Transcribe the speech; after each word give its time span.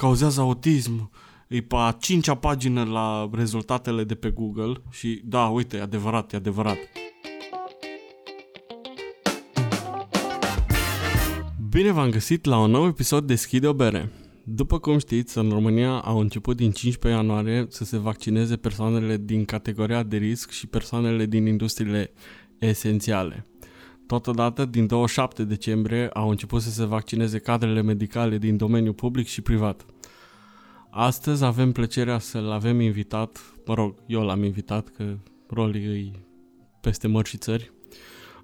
cauzează 0.00 0.40
autism, 0.40 1.10
e 1.48 1.60
pe 1.60 1.74
a 1.76 1.96
cincea 2.00 2.34
pagină 2.34 2.84
la 2.84 3.30
rezultatele 3.32 4.04
de 4.04 4.14
pe 4.14 4.30
Google 4.30 4.72
și 4.90 5.22
da, 5.24 5.46
uite, 5.46 5.76
e 5.76 5.80
adevărat, 5.80 6.32
e 6.32 6.36
adevărat. 6.36 6.76
Bine 11.70 11.90
v-am 11.90 12.10
găsit 12.10 12.44
la 12.44 12.58
un 12.58 12.70
nou 12.70 12.86
episod 12.86 13.26
de 13.26 13.34
Schide 13.34 13.66
o 13.66 13.72
bere. 13.72 14.12
După 14.44 14.78
cum 14.78 14.98
știți, 14.98 15.38
în 15.38 15.50
România 15.50 15.98
au 15.98 16.18
început 16.18 16.56
din 16.56 16.70
15 16.70 17.20
ianuarie 17.20 17.66
să 17.68 17.84
se 17.84 17.98
vaccineze 17.98 18.56
persoanele 18.56 19.16
din 19.16 19.44
categoria 19.44 20.02
de 20.02 20.16
risc 20.16 20.50
și 20.50 20.66
persoanele 20.66 21.26
din 21.26 21.46
industriile 21.46 22.12
esențiale. 22.58 23.46
Totodată, 24.08 24.64
din 24.64 24.86
27 24.86 25.44
decembrie 25.44 26.08
au 26.08 26.30
început 26.30 26.62
să 26.62 26.70
se 26.70 26.84
vaccineze 26.84 27.38
cadrele 27.38 27.82
medicale 27.82 28.38
din 28.38 28.56
domeniul 28.56 28.94
public 28.94 29.26
și 29.26 29.40
privat. 29.40 29.86
Astăzi 30.90 31.44
avem 31.44 31.72
plăcerea 31.72 32.18
să-l 32.18 32.50
avem 32.50 32.80
invitat, 32.80 33.38
mă 33.66 33.74
rog, 33.74 33.94
eu 34.06 34.22
l-am 34.24 34.44
invitat, 34.44 34.88
că 34.88 35.16
Roli 35.48 35.86
îi 35.86 36.12
peste 36.80 37.06
mări 37.06 37.28
și 37.28 37.36
țări, 37.36 37.72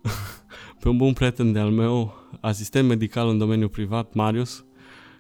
pe 0.81 0.89
un 0.89 0.97
bun 0.97 1.13
prieten 1.13 1.53
de-al 1.53 1.71
meu, 1.71 2.15
asistent 2.41 2.89
medical 2.89 3.29
în 3.29 3.39
domeniul 3.39 3.69
privat, 3.69 4.15
Marius, 4.15 4.65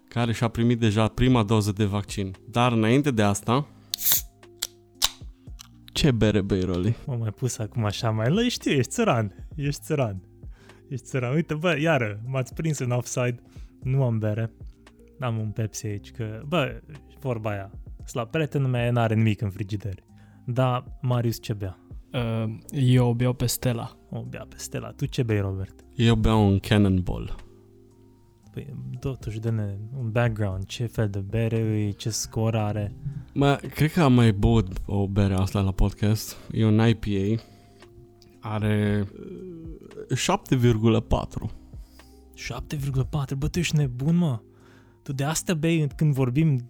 care 0.08 0.32
și-a 0.32 0.48
primit 0.48 0.78
deja 0.78 1.08
prima 1.08 1.42
doză 1.42 1.72
de 1.72 1.84
vaccin. 1.84 2.36
Dar 2.50 2.72
înainte 2.72 3.10
de 3.10 3.22
asta, 3.22 3.66
ce 5.92 6.10
bere 6.10 6.40
bei, 6.40 6.60
Roli? 6.60 6.96
M-am 7.06 7.18
mai 7.18 7.30
pus 7.30 7.58
acum 7.58 7.84
așa 7.84 8.10
mai... 8.10 8.30
Lă, 8.30 8.48
știu, 8.48 8.72
ești 8.72 8.90
țăran. 8.90 9.48
Ești 9.56 9.82
țăran. 9.82 10.22
Ești 10.88 11.06
țăran. 11.06 11.35
Uite, 11.35 11.54
bă, 11.54 11.79
iară, 11.80 12.21
m-ați 12.27 12.54
prins 12.54 12.79
în 12.79 12.90
offside. 12.90 13.43
Nu 13.82 14.02
am 14.02 14.18
bere. 14.18 14.51
N-am 15.18 15.38
un 15.38 15.51
Pepsi 15.51 15.87
aici, 15.87 16.10
că, 16.10 16.43
bă, 16.46 16.82
vorba 17.21 17.51
aia. 17.51 17.71
La 18.13 18.24
prietenul 18.24 18.68
meu 18.68 18.93
n-are 18.93 19.15
nimic 19.15 19.41
în 19.41 19.51
frigider. 19.51 19.95
Da, 20.45 20.85
Marius 21.01 21.41
ce 21.41 21.52
bea? 21.52 21.79
Uh, 22.13 22.54
eu 22.71 23.13
beau 23.13 23.32
pe 23.32 23.46
Stella. 23.46 23.96
O 24.10 24.23
bea 24.23 24.46
pe 24.49 24.57
Stella. 24.59 24.91
Tu 24.91 25.07
ce 25.07 25.23
bei, 25.23 25.41
Robert? 25.41 25.85
Eu 25.95 26.15
beau 26.15 26.46
un 26.46 26.59
Cannonball. 26.59 27.35
Păi, 28.52 28.74
totuși, 29.01 29.38
dă 29.38 29.76
un 29.98 30.10
background. 30.10 30.65
Ce 30.65 30.87
fel 30.87 31.09
de 31.09 31.19
bere 31.19 31.57
e, 31.57 31.91
ce 31.91 32.10
scor 32.10 32.57
are? 32.57 32.96
Mă, 33.32 33.60
cred 33.74 33.93
că 33.93 34.01
am 34.01 34.13
mai 34.13 34.32
băut 34.32 34.69
o 34.87 35.09
bere 35.09 35.35
asta 35.35 35.60
la 35.60 35.73
podcast. 35.73 36.37
E 36.52 36.65
un 36.65 36.87
IPA. 36.88 37.43
Are 38.46 39.06
uh, 40.10 40.16
7,4. 40.16 41.50
7,4? 42.34 43.36
Bă, 43.38 43.48
tu 43.48 43.59
ești 43.59 43.76
nebun, 43.76 44.16
mă. 44.16 44.40
Tu 45.02 45.12
de 45.12 45.24
asta 45.24 45.54
bei 45.54 45.88
când 45.96 46.14
vorbim 46.14 46.68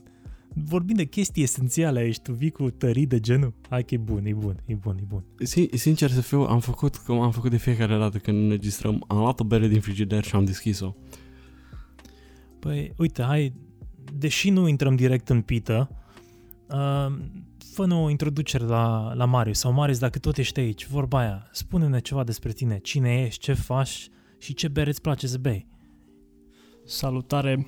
vorbim 0.55 0.97
de 0.97 1.05
chestii 1.05 1.43
esențiale 1.43 1.99
aici, 1.99 2.19
tu 2.19 2.33
vii 2.33 2.51
cu 2.51 2.71
tării 2.71 3.07
de 3.07 3.21
genul. 3.21 3.55
Hai 3.69 3.85
că 3.85 3.95
e 3.95 3.99
bun, 3.99 4.27
e 4.27 4.33
bun, 4.33 4.63
e 4.67 4.75
bun, 4.75 4.97
e 5.01 5.05
bun. 5.09 5.25
Sin- 5.45 5.71
sincer 5.73 6.11
să 6.11 6.21
fiu, 6.21 6.41
am 6.41 6.61
făcut 6.61 6.97
cum 6.97 7.21
am 7.21 7.31
făcut 7.31 7.51
de 7.51 7.57
fiecare 7.57 7.99
dată 7.99 8.19
când 8.19 8.43
ne 8.43 8.49
registrăm. 8.49 9.05
Am 9.09 9.19
luat 9.19 9.41
o 9.41 9.45
bere 9.45 9.69
din 9.69 9.81
frigider 9.81 10.25
și 10.25 10.35
am 10.35 10.45
deschis-o. 10.45 10.95
Păi, 12.59 12.93
uite, 12.97 13.23
hai, 13.23 13.53
deși 14.13 14.51
nu 14.51 14.69
intrăm 14.69 14.97
direct 14.97 15.29
în 15.29 15.41
pită, 15.41 15.91
uh, 16.71 17.17
fă 17.75 17.95
o 17.95 18.11
introducere 18.11 18.65
la, 18.65 19.13
la 19.15 19.25
Marius. 19.25 19.59
Sau 19.59 19.73
Marius, 19.73 19.99
dacă 19.99 20.19
tot 20.19 20.37
ești 20.37 20.61
aici, 20.61 20.87
vorba 20.87 21.19
aia, 21.19 21.49
spune-ne 21.53 22.01
ceva 22.01 22.25
despre 22.25 22.53
tine. 22.53 22.79
Cine 22.79 23.23
ești, 23.23 23.41
ce 23.41 23.53
faci 23.53 24.09
și 24.39 24.55
ce 24.55 24.69
bere 24.69 24.91
îți 24.91 25.01
place 25.01 25.27
să 25.27 25.39
bei. 25.39 25.67
Salutare! 26.85 27.67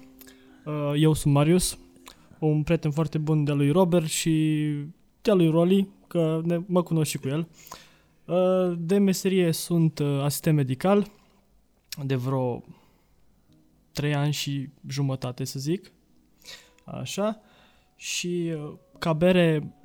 Uh, 0.65 0.93
eu 0.97 1.13
sunt 1.13 1.35
Marius, 1.35 1.79
un 2.39 2.63
prieten 2.63 2.91
foarte 2.91 3.19
bun 3.19 3.45
de 3.45 3.53
lui 3.53 3.71
Robert 3.71 4.07
și 4.07 4.65
de 5.23 5.33
lui 5.33 5.51
Rolly, 5.51 5.89
că 6.07 6.41
ne, 6.45 6.61
mă 6.67 6.83
cunosc 6.83 7.11
și 7.11 7.19
cu 7.19 7.29
el. 7.29 7.49
Uh, 8.25 8.77
de 8.79 8.99
meserie 8.99 9.53
sunt 9.53 9.99
uh, 9.99 10.21
asistent 10.23 10.57
medical 10.57 11.11
de 12.05 12.15
vreo 12.15 12.63
3 13.93 14.15
ani 14.15 14.33
și 14.33 14.69
jumătate, 14.89 15.45
să 15.45 15.59
zic. 15.59 15.93
Așa. 16.85 17.41
Și 17.97 18.53
uh, 18.55 18.73
ca 18.99 19.13
bere, 19.13 19.76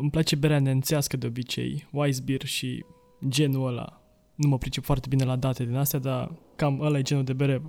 îmi 0.00 0.10
place 0.10 0.36
berea 0.36 0.60
nențească 0.60 1.16
de 1.16 1.26
obicei, 1.26 1.88
Weissbier 1.90 2.44
și 2.44 2.84
genul 3.28 3.66
ăla. 3.66 4.02
Nu 4.34 4.48
mă 4.48 4.58
pricep 4.58 4.84
foarte 4.84 5.06
bine 5.08 5.24
la 5.24 5.36
date 5.36 5.64
din 5.64 5.76
astea, 5.76 5.98
dar 5.98 6.32
cam 6.56 6.80
ăla 6.80 6.98
e 6.98 7.02
genul 7.02 7.24
de 7.24 7.32
bere 7.32 7.62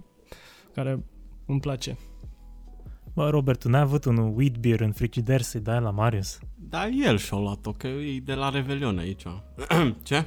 care 0.74 1.04
îmi 1.46 1.60
place. 1.60 1.98
Bă, 3.14 3.30
Robert, 3.30 3.60
tu 3.60 3.70
n-ai 3.70 3.82
avut 3.82 4.06
un 4.06 4.18
wheat 4.18 4.58
beer 4.58 4.80
în 4.80 4.92
frigider 4.92 5.42
să-i 5.42 5.62
dai 5.62 5.82
la 5.82 5.90
Marius? 5.90 6.40
Da, 6.56 6.88
el 6.88 7.18
și-a 7.18 7.38
luat-o, 7.38 7.72
că 7.72 7.88
e 7.88 8.20
de 8.20 8.34
la 8.34 8.50
Revelion 8.50 8.98
aici. 8.98 9.24
Ce? 10.04 10.26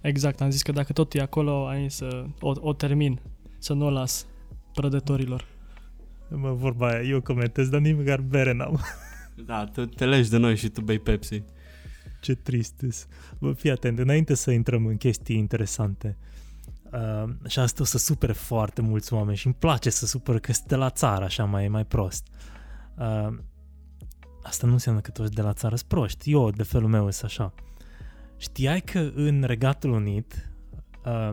Exact, 0.00 0.40
am 0.40 0.50
zis 0.50 0.62
că 0.62 0.72
dacă 0.72 0.92
tot 0.92 1.14
e 1.14 1.20
acolo, 1.20 1.66
ai 1.66 1.90
să 1.90 2.24
o, 2.40 2.52
o 2.60 2.72
termin, 2.72 3.20
să 3.58 3.72
nu 3.72 3.86
o 3.86 3.90
las 3.90 4.26
prădătorilor. 4.74 5.44
Mă, 6.30 6.52
vorba 6.52 6.88
aia, 6.88 7.02
eu 7.02 7.20
comentez, 7.20 7.68
dar 7.68 7.80
nici 7.80 7.96
măcar 7.96 8.20
bere 8.20 8.52
n-am. 8.52 8.80
Da, 9.44 9.64
tu 9.64 9.86
te 9.86 10.04
legi 10.04 10.30
de 10.30 10.36
noi 10.36 10.56
și 10.56 10.68
tu 10.68 10.80
bei 10.80 10.98
Pepsi. 10.98 11.42
Ce 12.20 12.34
trist 12.34 13.08
Bă, 13.38 13.52
fii 13.52 13.70
atent, 13.70 13.98
înainte 13.98 14.34
să 14.34 14.50
intrăm 14.50 14.86
în 14.86 14.96
chestii 14.96 15.36
interesante, 15.36 16.16
Uh, 16.92 17.30
și 17.46 17.58
asta 17.58 17.82
o 17.82 17.84
să 17.84 17.98
supere 17.98 18.32
foarte 18.32 18.80
mulți 18.80 19.12
oameni 19.12 19.36
și 19.36 19.46
îmi 19.46 19.54
place 19.58 19.90
să 19.90 20.06
supăr 20.06 20.38
că 20.38 20.52
sunt 20.52 20.66
de 20.66 20.76
la 20.76 20.90
țară, 20.90 21.24
așa 21.24 21.44
mai, 21.44 21.68
mai 21.68 21.84
prost. 21.84 22.26
Uh, 22.96 23.38
asta 24.42 24.66
nu 24.66 24.72
înseamnă 24.72 25.00
că 25.00 25.10
toți 25.10 25.32
de 25.32 25.42
la 25.42 25.52
țară 25.52 25.76
sunt 25.76 25.88
proști. 25.88 26.32
Eu, 26.32 26.50
de 26.50 26.62
felul 26.62 26.88
meu, 26.88 27.10
sunt 27.10 27.30
așa. 27.30 27.54
Știai 28.36 28.80
că 28.80 29.10
în 29.14 29.42
Regatul 29.42 29.90
Unit 29.90 30.50
uh, 31.04 31.30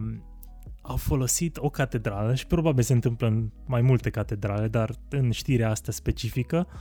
au 0.81 0.95
folosit 0.95 1.57
o 1.57 1.69
catedrală 1.69 2.35
și 2.35 2.47
probabil 2.47 2.83
se 2.83 2.93
întâmplă 2.93 3.27
în 3.27 3.49
mai 3.65 3.81
multe 3.81 4.09
catedrale, 4.09 4.67
dar 4.67 4.95
în 5.09 5.31
știrea 5.31 5.69
asta 5.69 5.91
specifică, 5.91 6.67
uh, 6.67 6.73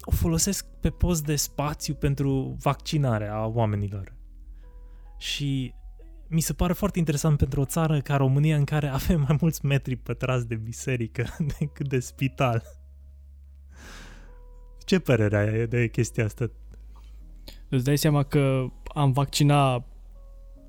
o 0.00 0.10
folosesc 0.10 0.66
pe 0.80 0.90
post 0.90 1.24
de 1.24 1.36
spațiu 1.36 1.94
pentru 1.94 2.56
vaccinare 2.60 3.28
a 3.28 3.46
oamenilor. 3.46 4.14
Și 5.18 5.74
mi 6.28 6.40
se 6.40 6.52
pare 6.52 6.72
foarte 6.72 6.98
interesant 6.98 7.36
pentru 7.38 7.60
o 7.60 7.64
țară 7.64 8.00
ca 8.00 8.16
România 8.16 8.56
în 8.56 8.64
care 8.64 8.86
avem 8.86 9.24
mai 9.28 9.38
mulți 9.40 9.66
metri 9.66 9.96
pătrați 9.96 10.48
de 10.48 10.54
biserică 10.54 11.26
decât 11.58 11.88
de 11.88 12.00
spital. 12.00 12.62
Ce 14.84 14.98
părere 14.98 15.36
ai 15.36 15.66
de 15.66 15.88
chestia 15.88 16.24
asta? 16.24 16.50
Îți 17.68 17.84
dai 17.84 17.98
seama 17.98 18.22
că 18.22 18.66
am 18.94 19.12
vaccinat 19.12 19.86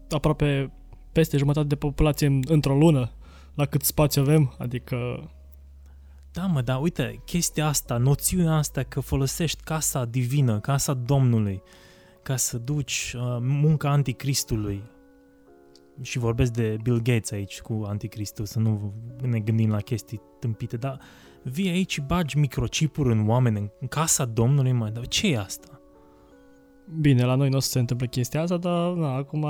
aproape 0.09 0.71
peste 1.11 1.38
jumătate 1.38 1.67
de 1.67 1.75
populație 1.75 2.39
într-o 2.47 2.77
lună, 2.77 3.11
la 3.53 3.65
cât 3.65 3.81
spațiu 3.81 4.21
avem, 4.21 4.55
adică... 4.57 5.29
Da, 6.33 6.45
mă, 6.45 6.61
dar 6.61 6.81
uite, 6.81 7.21
chestia 7.25 7.67
asta, 7.67 7.97
noțiunea 7.97 8.55
asta 8.55 8.83
că 8.83 8.99
folosești 8.99 9.63
casa 9.63 10.05
divină, 10.05 10.59
casa 10.59 10.94
Domnului, 10.94 11.61
ca 12.23 12.35
să 12.35 12.57
duci 12.57 13.16
uh, 13.16 13.38
munca 13.39 13.89
anticristului, 13.89 14.83
și 16.01 16.17
vorbesc 16.17 16.51
de 16.51 16.77
Bill 16.81 17.01
Gates 17.01 17.31
aici 17.31 17.61
cu 17.61 17.83
Anticristul, 17.88 18.45
să 18.45 18.59
nu 18.59 18.94
ne 19.21 19.39
gândim 19.39 19.69
la 19.69 19.79
chestii 19.79 20.21
tâmpite, 20.39 20.77
dar 20.77 20.99
vii 21.44 21.69
aici 21.69 21.91
și 21.91 22.01
bagi 22.01 22.38
microchipuri 22.38 23.11
în 23.11 23.29
oameni, 23.29 23.71
în 23.79 23.88
casa 23.88 24.25
Domnului, 24.25 24.71
mă, 24.71 24.89
dar 24.89 25.07
ce 25.07 25.27
e 25.27 25.39
asta? 25.39 25.81
Bine, 27.00 27.25
la 27.25 27.35
noi 27.35 27.50
nu 27.50 27.57
o 27.57 27.59
să 27.59 27.69
se 27.69 27.79
întâmple 27.79 28.07
chestia 28.07 28.41
asta, 28.41 28.57
dar 28.57 28.91
na, 28.91 29.13
acum... 29.13 29.45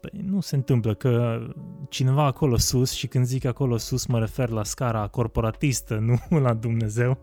Păi 0.00 0.20
nu 0.24 0.40
se 0.40 0.56
întâmplă, 0.56 0.94
că 0.94 1.40
cineva 1.88 2.24
acolo 2.24 2.56
sus, 2.56 2.92
și 2.92 3.06
când 3.06 3.24
zic 3.24 3.44
acolo 3.44 3.76
sus 3.76 4.06
mă 4.06 4.18
refer 4.18 4.48
la 4.48 4.64
scara 4.64 5.06
corporatistă, 5.06 5.98
nu 6.30 6.38
la 6.38 6.54
Dumnezeu, 6.54 7.18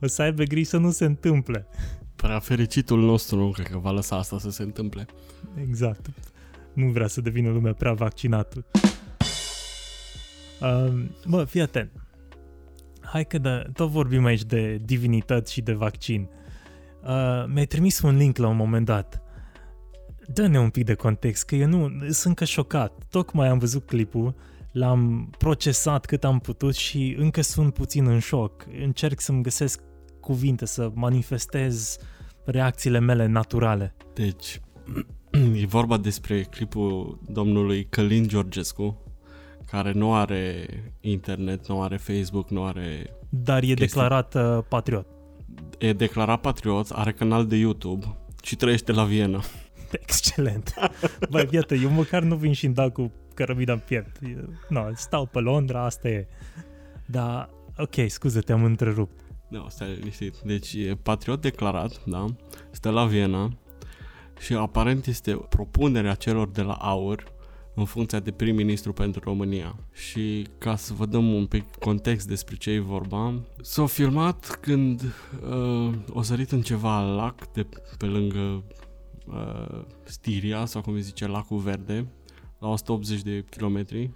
o 0.00 0.06
să 0.06 0.22
aibă 0.22 0.42
grijă 0.42 0.68
să 0.68 0.76
nu 0.76 0.90
se 0.90 1.04
întâmple. 1.04 1.66
Prea 2.16 2.38
fericitul 2.38 3.00
nostru 3.00 3.36
nu 3.36 3.50
cred 3.50 3.66
că 3.66 3.78
va 3.78 3.90
lăsa 3.90 4.16
asta 4.16 4.38
să 4.38 4.50
se 4.50 4.62
întâmple. 4.62 5.06
Exact 5.68 6.06
nu 6.72 6.86
vrea 6.86 7.06
să 7.06 7.20
devină 7.20 7.50
lumea 7.50 7.72
prea 7.72 7.92
vaccinată. 7.92 8.64
Uh, 10.60 11.02
bă, 11.26 11.44
fii 11.44 11.60
atent. 11.60 11.90
Hai 13.00 13.24
că 13.26 13.38
da, 13.38 13.62
tot 13.72 13.88
vorbim 13.88 14.24
aici 14.24 14.44
de 14.44 14.80
divinități 14.84 15.52
și 15.52 15.60
de 15.60 15.72
vaccin. 15.72 16.28
Uh, 17.02 17.44
mi-ai 17.46 17.66
trimis 17.66 18.00
un 18.00 18.16
link 18.16 18.36
la 18.36 18.48
un 18.48 18.56
moment 18.56 18.86
dat. 18.86 19.22
Dă-ne 20.32 20.58
un 20.58 20.70
pic 20.70 20.84
de 20.84 20.94
context, 20.94 21.44
că 21.44 21.54
eu 21.54 21.66
nu 21.66 21.88
sunt 22.00 22.24
încă 22.24 22.44
șocat. 22.44 22.92
Tocmai 23.10 23.48
am 23.48 23.58
văzut 23.58 23.86
clipul, 23.86 24.34
l-am 24.72 25.30
procesat 25.38 26.06
cât 26.06 26.24
am 26.24 26.38
putut 26.38 26.74
și 26.74 27.16
încă 27.18 27.40
sunt 27.40 27.74
puțin 27.74 28.06
în 28.06 28.18
șoc. 28.18 28.66
Încerc 28.82 29.20
să-mi 29.20 29.42
găsesc 29.42 29.80
cuvinte, 30.20 30.66
să 30.66 30.90
manifestez 30.94 31.96
reacțiile 32.44 32.98
mele 32.98 33.26
naturale. 33.26 33.94
Deci, 34.14 34.60
E 35.62 35.66
vorba 35.66 35.96
despre 35.96 36.42
clipul 36.42 37.18
domnului 37.28 37.86
Călin 37.88 38.28
Georgescu, 38.28 39.02
care 39.66 39.92
nu 39.92 40.14
are 40.14 40.66
internet, 41.00 41.68
nu 41.68 41.82
are 41.82 41.96
Facebook, 41.96 42.50
nu 42.50 42.64
are... 42.64 43.16
Dar 43.28 43.56
e 43.56 43.66
Chestii. 43.66 43.86
declarat 43.86 44.34
uh, 44.34 44.58
patriot. 44.68 45.06
E 45.78 45.92
declarat 45.92 46.40
patriot, 46.40 46.90
are 46.90 47.12
canal 47.12 47.46
de 47.46 47.56
YouTube 47.56 48.16
și 48.42 48.56
trăiește 48.56 48.92
la 48.92 49.04
Viena. 49.04 49.40
Excelent. 50.06 50.74
Băi, 51.30 51.48
iată, 51.50 51.74
eu 51.74 51.90
măcar 51.90 52.22
nu 52.22 52.36
vin 52.36 52.52
și 52.52 52.66
îmi 52.66 52.74
dau 52.74 52.90
cu 52.90 53.12
cărămida 53.34 53.72
în 53.72 53.78
piept. 53.78 54.16
Eu- 54.22 54.48
No, 54.68 54.84
stau 54.94 55.26
pe 55.26 55.38
Londra, 55.38 55.84
asta 55.84 56.08
e. 56.08 56.26
Dar, 57.06 57.50
ok, 57.76 57.94
scuze, 58.08 58.40
te-am 58.40 58.64
întrerupt. 58.64 59.20
Da, 59.48 59.66
stai 59.68 59.94
liniștit. 59.98 60.36
Deci 60.38 60.72
e 60.72 60.98
patriot 61.02 61.40
declarat, 61.40 62.04
da? 62.04 62.24
Stă 62.70 62.90
la 62.90 63.04
Viena 63.06 63.50
și 64.40 64.54
aparent 64.54 65.06
este 65.06 65.32
propunerea 65.48 66.14
celor 66.14 66.48
de 66.48 66.62
la 66.62 66.72
AUR 66.72 67.24
în 67.74 67.84
funcția 67.84 68.20
de 68.20 68.30
prim-ministru 68.30 68.92
pentru 68.92 69.20
România. 69.24 69.76
Și 69.92 70.46
ca 70.58 70.76
să 70.76 70.92
vă 70.94 71.06
dăm 71.06 71.32
un 71.32 71.46
pic 71.46 71.76
context 71.76 72.26
despre 72.28 72.56
ce 72.56 72.70
e 72.70 72.78
vorba, 72.78 73.34
s-a 73.60 73.86
filmat 73.86 74.58
când 74.60 75.02
uh, 75.50 75.92
o 76.12 76.22
sărit 76.22 76.50
în 76.50 76.62
ceva 76.62 77.00
lac 77.00 77.52
de 77.52 77.66
pe 77.98 78.06
lângă 78.06 78.62
uh, 79.32 79.84
Stiria, 80.04 80.64
sau 80.64 80.82
cum 80.82 80.92
îi 80.92 81.00
zice, 81.00 81.26
lacul 81.26 81.58
verde, 81.58 82.06
la 82.58 82.68
180 82.68 83.22
de 83.22 83.44
kilometri. 83.50 84.10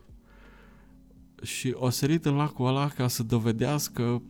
Și 1.42 1.74
o 1.76 1.90
sărit 1.90 2.24
în 2.24 2.34
lacul 2.34 2.66
ăla 2.66 2.88
ca 2.88 3.08
să 3.08 3.22
dovedească 3.22 4.22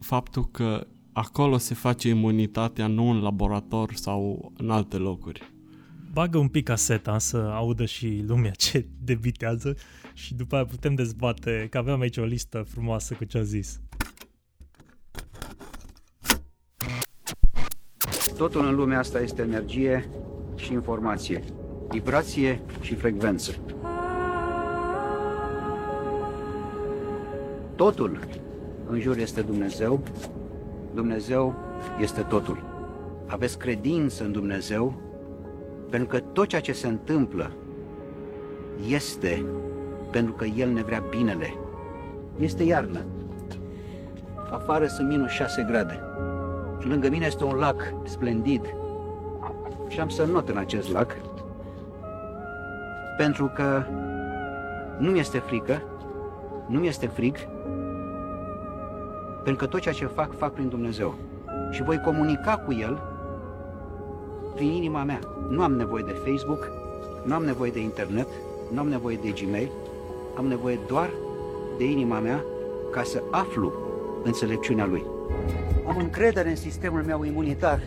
faptul 0.00 0.44
că 0.50 0.86
acolo 1.12 1.58
se 1.58 1.74
face 1.74 2.08
imunitatea, 2.08 2.86
nu 2.86 3.10
în 3.10 3.22
laborator 3.22 3.94
sau 3.94 4.52
în 4.56 4.70
alte 4.70 4.96
locuri. 4.96 5.52
Bagă 6.12 6.38
un 6.38 6.48
pic 6.48 6.64
caseta 6.64 7.18
să 7.18 7.36
audă 7.36 7.84
și 7.84 8.24
lumea 8.26 8.50
ce 8.50 8.86
debitează 9.04 9.76
și 10.14 10.34
după 10.34 10.54
aia 10.54 10.64
putem 10.64 10.94
dezbate, 10.94 11.66
că 11.70 11.78
aveam 11.78 12.00
aici 12.00 12.16
o 12.16 12.24
listă 12.24 12.62
frumoasă 12.68 13.14
cu 13.14 13.24
ce 13.24 13.38
a 13.38 13.42
zis. 13.42 13.80
Totul 18.38 18.66
în 18.66 18.74
lumea 18.74 18.98
asta 18.98 19.20
este 19.20 19.42
energie 19.42 20.08
și 20.54 20.72
informație, 20.72 21.42
vibrație 21.88 22.60
și 22.80 22.94
frecvență. 22.94 23.54
Totul 27.74 28.18
în 28.90 29.00
jur 29.00 29.16
este 29.16 29.40
Dumnezeu, 29.40 30.00
Dumnezeu 30.94 31.54
este 32.00 32.20
totul. 32.20 32.62
Aveți 33.26 33.58
credință 33.58 34.24
în 34.24 34.32
Dumnezeu, 34.32 34.94
pentru 35.90 36.08
că 36.08 36.18
tot 36.32 36.46
ceea 36.46 36.60
ce 36.60 36.72
se 36.72 36.86
întâmplă 36.86 37.50
este 38.88 39.44
pentru 40.10 40.32
că 40.32 40.44
El 40.44 40.70
ne 40.70 40.82
vrea 40.82 41.02
binele. 41.10 41.54
Este 42.40 42.62
iarnă. 42.62 43.04
Afară 44.50 44.86
sunt 44.86 45.08
minus 45.08 45.30
6 45.30 45.64
grade. 45.68 46.00
Și 46.78 46.88
lângă 46.88 47.08
mine 47.08 47.26
este 47.26 47.44
un 47.44 47.54
lac 47.54 47.92
splendid. 48.02 48.74
Și 49.88 50.00
am 50.00 50.08
să 50.08 50.24
not 50.24 50.48
în 50.48 50.56
acest 50.56 50.92
lac. 50.92 51.16
Pentru 53.16 53.52
că 53.54 53.82
nu 54.98 55.10
mi 55.10 55.18
este 55.18 55.38
frică, 55.38 55.82
nu 56.66 56.78
mi 56.78 56.86
este 56.86 57.06
frig, 57.06 57.36
pentru 59.44 59.66
că 59.66 59.66
tot 59.66 59.80
ceea 59.80 59.94
ce 59.94 60.06
fac, 60.06 60.36
fac 60.36 60.52
prin 60.52 60.68
Dumnezeu. 60.68 61.14
Și 61.70 61.82
voi 61.82 62.00
comunica 62.04 62.56
cu 62.56 62.72
El 62.72 63.02
prin 64.54 64.70
inima 64.70 65.02
mea. 65.02 65.18
Nu 65.48 65.62
am 65.62 65.72
nevoie 65.72 66.02
de 66.06 66.12
Facebook, 66.24 66.70
nu 67.24 67.34
am 67.34 67.44
nevoie 67.44 67.70
de 67.70 67.80
internet, 67.80 68.28
nu 68.72 68.80
am 68.80 68.88
nevoie 68.88 69.18
de 69.22 69.30
Gmail, 69.30 69.70
am 70.36 70.46
nevoie 70.46 70.78
doar 70.86 71.10
de 71.76 71.84
inima 71.84 72.18
mea 72.18 72.44
ca 72.90 73.02
să 73.02 73.22
aflu 73.30 73.72
înțelepciunea 74.24 74.86
Lui. 74.86 75.04
Am 75.86 75.96
încredere 75.96 76.48
în 76.48 76.56
sistemul 76.56 77.02
meu 77.02 77.24
imunitar, 77.24 77.82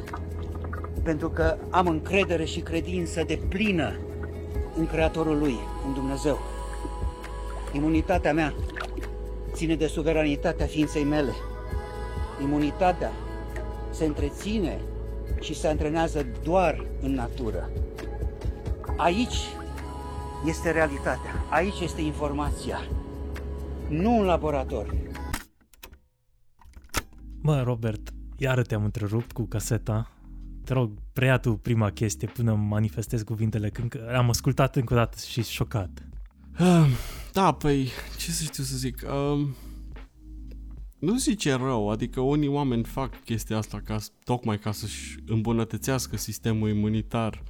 pentru 1.03 1.29
că 1.29 1.57
am 1.69 1.87
încredere 1.87 2.45
și 2.45 2.59
credință 2.59 3.23
de 3.27 3.39
plină 3.49 3.93
în 4.77 4.87
Creatorul 4.87 5.37
Lui, 5.37 5.55
în 5.87 5.93
Dumnezeu. 5.93 6.39
Imunitatea 7.73 8.33
mea 8.33 8.53
ține 9.51 9.75
de 9.75 9.87
suveranitatea 9.87 10.65
ființei 10.65 11.03
mele. 11.03 11.31
Imunitatea 12.41 13.11
se 13.89 14.05
întreține 14.05 14.79
și 15.39 15.59
se 15.59 15.67
antrenează 15.67 16.25
doar 16.43 16.85
în 17.01 17.13
natură. 17.13 17.69
Aici 18.95 19.37
este 20.45 20.71
realitatea, 20.71 21.45
aici 21.49 21.79
este 21.79 22.01
informația, 22.01 22.81
nu 23.87 24.19
în 24.19 24.25
laborator. 24.25 24.93
Mă, 27.43 27.61
Robert, 27.63 28.13
iară 28.37 28.61
te-am 28.61 28.83
întrerupt 28.83 29.31
cu 29.31 29.45
caseta. 29.45 30.11
Te 30.63 30.73
rog, 30.73 30.91
preia 31.13 31.37
tu 31.37 31.53
prima 31.53 31.89
chestie 31.89 32.27
până 32.27 32.51
îmi 32.51 32.67
manifestez 32.67 33.21
cuvintele, 33.21 33.69
când 33.69 33.95
am 34.15 34.29
ascultat 34.29 34.75
încă 34.75 34.93
o 34.93 34.95
dată 34.95 35.17
și 35.27 35.43
șocat. 35.43 35.89
Ah, 36.53 36.87
Da, 37.33 37.51
păi, 37.53 37.89
ce 38.17 38.31
să 38.31 38.43
știu 38.43 38.63
să 38.63 38.77
zic? 38.77 39.05
Um, 39.07 39.55
nu 40.99 41.17
zice 41.17 41.53
rău, 41.53 41.89
adică 41.89 42.19
unii 42.19 42.47
oameni 42.47 42.83
fac 42.83 43.23
chestia 43.23 43.57
asta 43.57 43.81
ca, 43.83 43.97
tocmai 44.23 44.59
ca 44.59 44.71
să-și 44.71 45.17
îmbunătățească 45.25 46.17
sistemul 46.17 46.69
imunitar, 46.69 47.43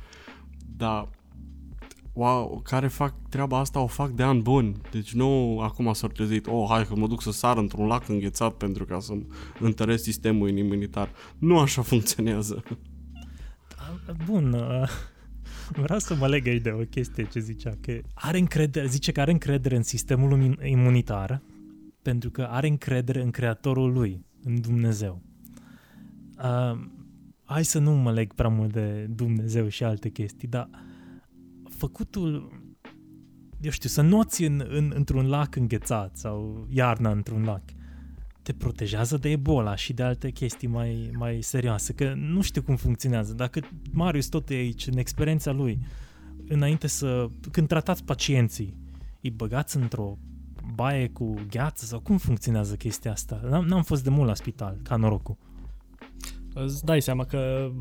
dar 0.78 1.10
wow, 2.14 2.62
care 2.64 2.88
fac 2.88 3.14
treaba 3.30 3.60
asta 3.60 3.80
o 3.80 3.88
fac 3.88 4.10
de 4.10 4.24
an 4.24 4.42
bun. 4.42 4.82
Deci 4.92 5.14
nu 5.14 5.60
acum 5.60 5.94
s-au 5.94 6.10
trezit, 6.10 6.48
oh, 6.48 6.66
hai 6.70 6.86
că 6.86 6.96
mă 6.96 7.08
duc 7.08 7.22
să 7.22 7.32
sar 7.32 7.58
într-un 7.58 7.88
lac 7.88 8.10
înghețat 8.10 8.54
pentru 8.54 8.86
ca 8.86 9.00
să 9.00 9.14
întăresc 9.60 10.04
sistemul 10.04 10.58
imunitar. 10.58 11.12
Nu 11.38 11.60
așa 11.60 11.82
funcționează. 11.92 12.64
Bun, 14.26 14.54
uh, 14.54 14.90
vreau 15.76 16.00
să 16.00 16.16
mă 16.16 16.28
leg 16.28 16.48
aici 16.48 16.62
de 16.62 16.72
o 16.72 16.84
chestie 16.84 17.28
ce 17.32 17.40
zicea, 17.40 17.74
că 17.82 18.00
are 18.14 18.38
încredere, 18.38 18.88
zice 18.88 19.12
că 19.12 19.22
are 19.22 19.32
încredere 19.32 19.76
în 19.76 19.84
sistemul 19.84 20.32
imun- 20.32 20.66
imunitar 20.66 21.42
pentru 22.02 22.30
că 22.30 22.42
are 22.42 22.68
încredere 22.68 23.22
în 23.22 23.32
creatorul 23.32 23.92
lui, 23.92 24.26
în 24.44 24.62
Dumnezeu. 24.62 25.22
Uh, 26.38 26.80
hai 27.44 27.66
să 27.66 27.80
nu 27.80 27.92
mă 27.92 28.12
leg 28.12 28.34
prea 28.34 28.50
mult 28.50 28.72
de 28.72 29.08
Dumnezeu 29.10 29.68
și 29.68 29.84
alte 29.84 30.10
chestii, 30.10 30.48
dar 30.48 30.70
făcutul, 31.82 32.52
eu 33.62 33.72
știu, 33.72 33.90
să 33.90 34.02
noți 34.02 34.44
în, 34.44 34.66
în, 34.70 34.92
într-un 34.96 35.28
lac 35.28 35.56
înghețat 35.56 36.18
sau 36.18 36.68
iarna 36.70 37.12
într-un 37.12 37.44
lac, 37.44 37.64
te 38.42 38.54
protejează 38.54 39.18
de 39.18 39.30
Ebola 39.30 39.76
și 39.76 39.94
de 39.94 40.04
alte 40.04 40.30
chestii 40.30 40.68
mai, 40.68 41.12
mai 41.18 41.42
serioase, 41.42 41.94
că 41.94 42.14
nu 42.16 42.42
știu 42.42 42.62
cum 42.62 42.76
funcționează. 42.76 43.34
Dacă 43.34 43.60
Marius 43.92 44.28
tot 44.28 44.50
e 44.50 44.54
aici, 44.54 44.88
în 44.88 44.98
experiența 44.98 45.52
lui, 45.52 45.80
înainte 46.48 46.88
să, 46.88 47.28
când 47.52 47.68
tratați 47.68 48.04
pacienții, 48.04 48.76
îi 49.22 49.30
băgați 49.30 49.78
într-o 49.78 50.18
baie 50.76 51.10
cu 51.10 51.34
gheață 51.50 51.86
sau 51.86 52.00
cum 52.00 52.18
funcționează 52.18 52.76
chestia 52.76 53.12
asta? 53.12 53.42
N-am, 53.50 53.66
n-am 53.66 53.84
fost 53.84 54.04
de 54.04 54.10
mult 54.10 54.28
la 54.28 54.36
spital, 54.36 54.80
ca 54.84 54.96
norocul. 54.96 55.38
Îți 56.54 56.86
dai 56.86 57.02
seama 57.02 57.26
că 57.26 57.72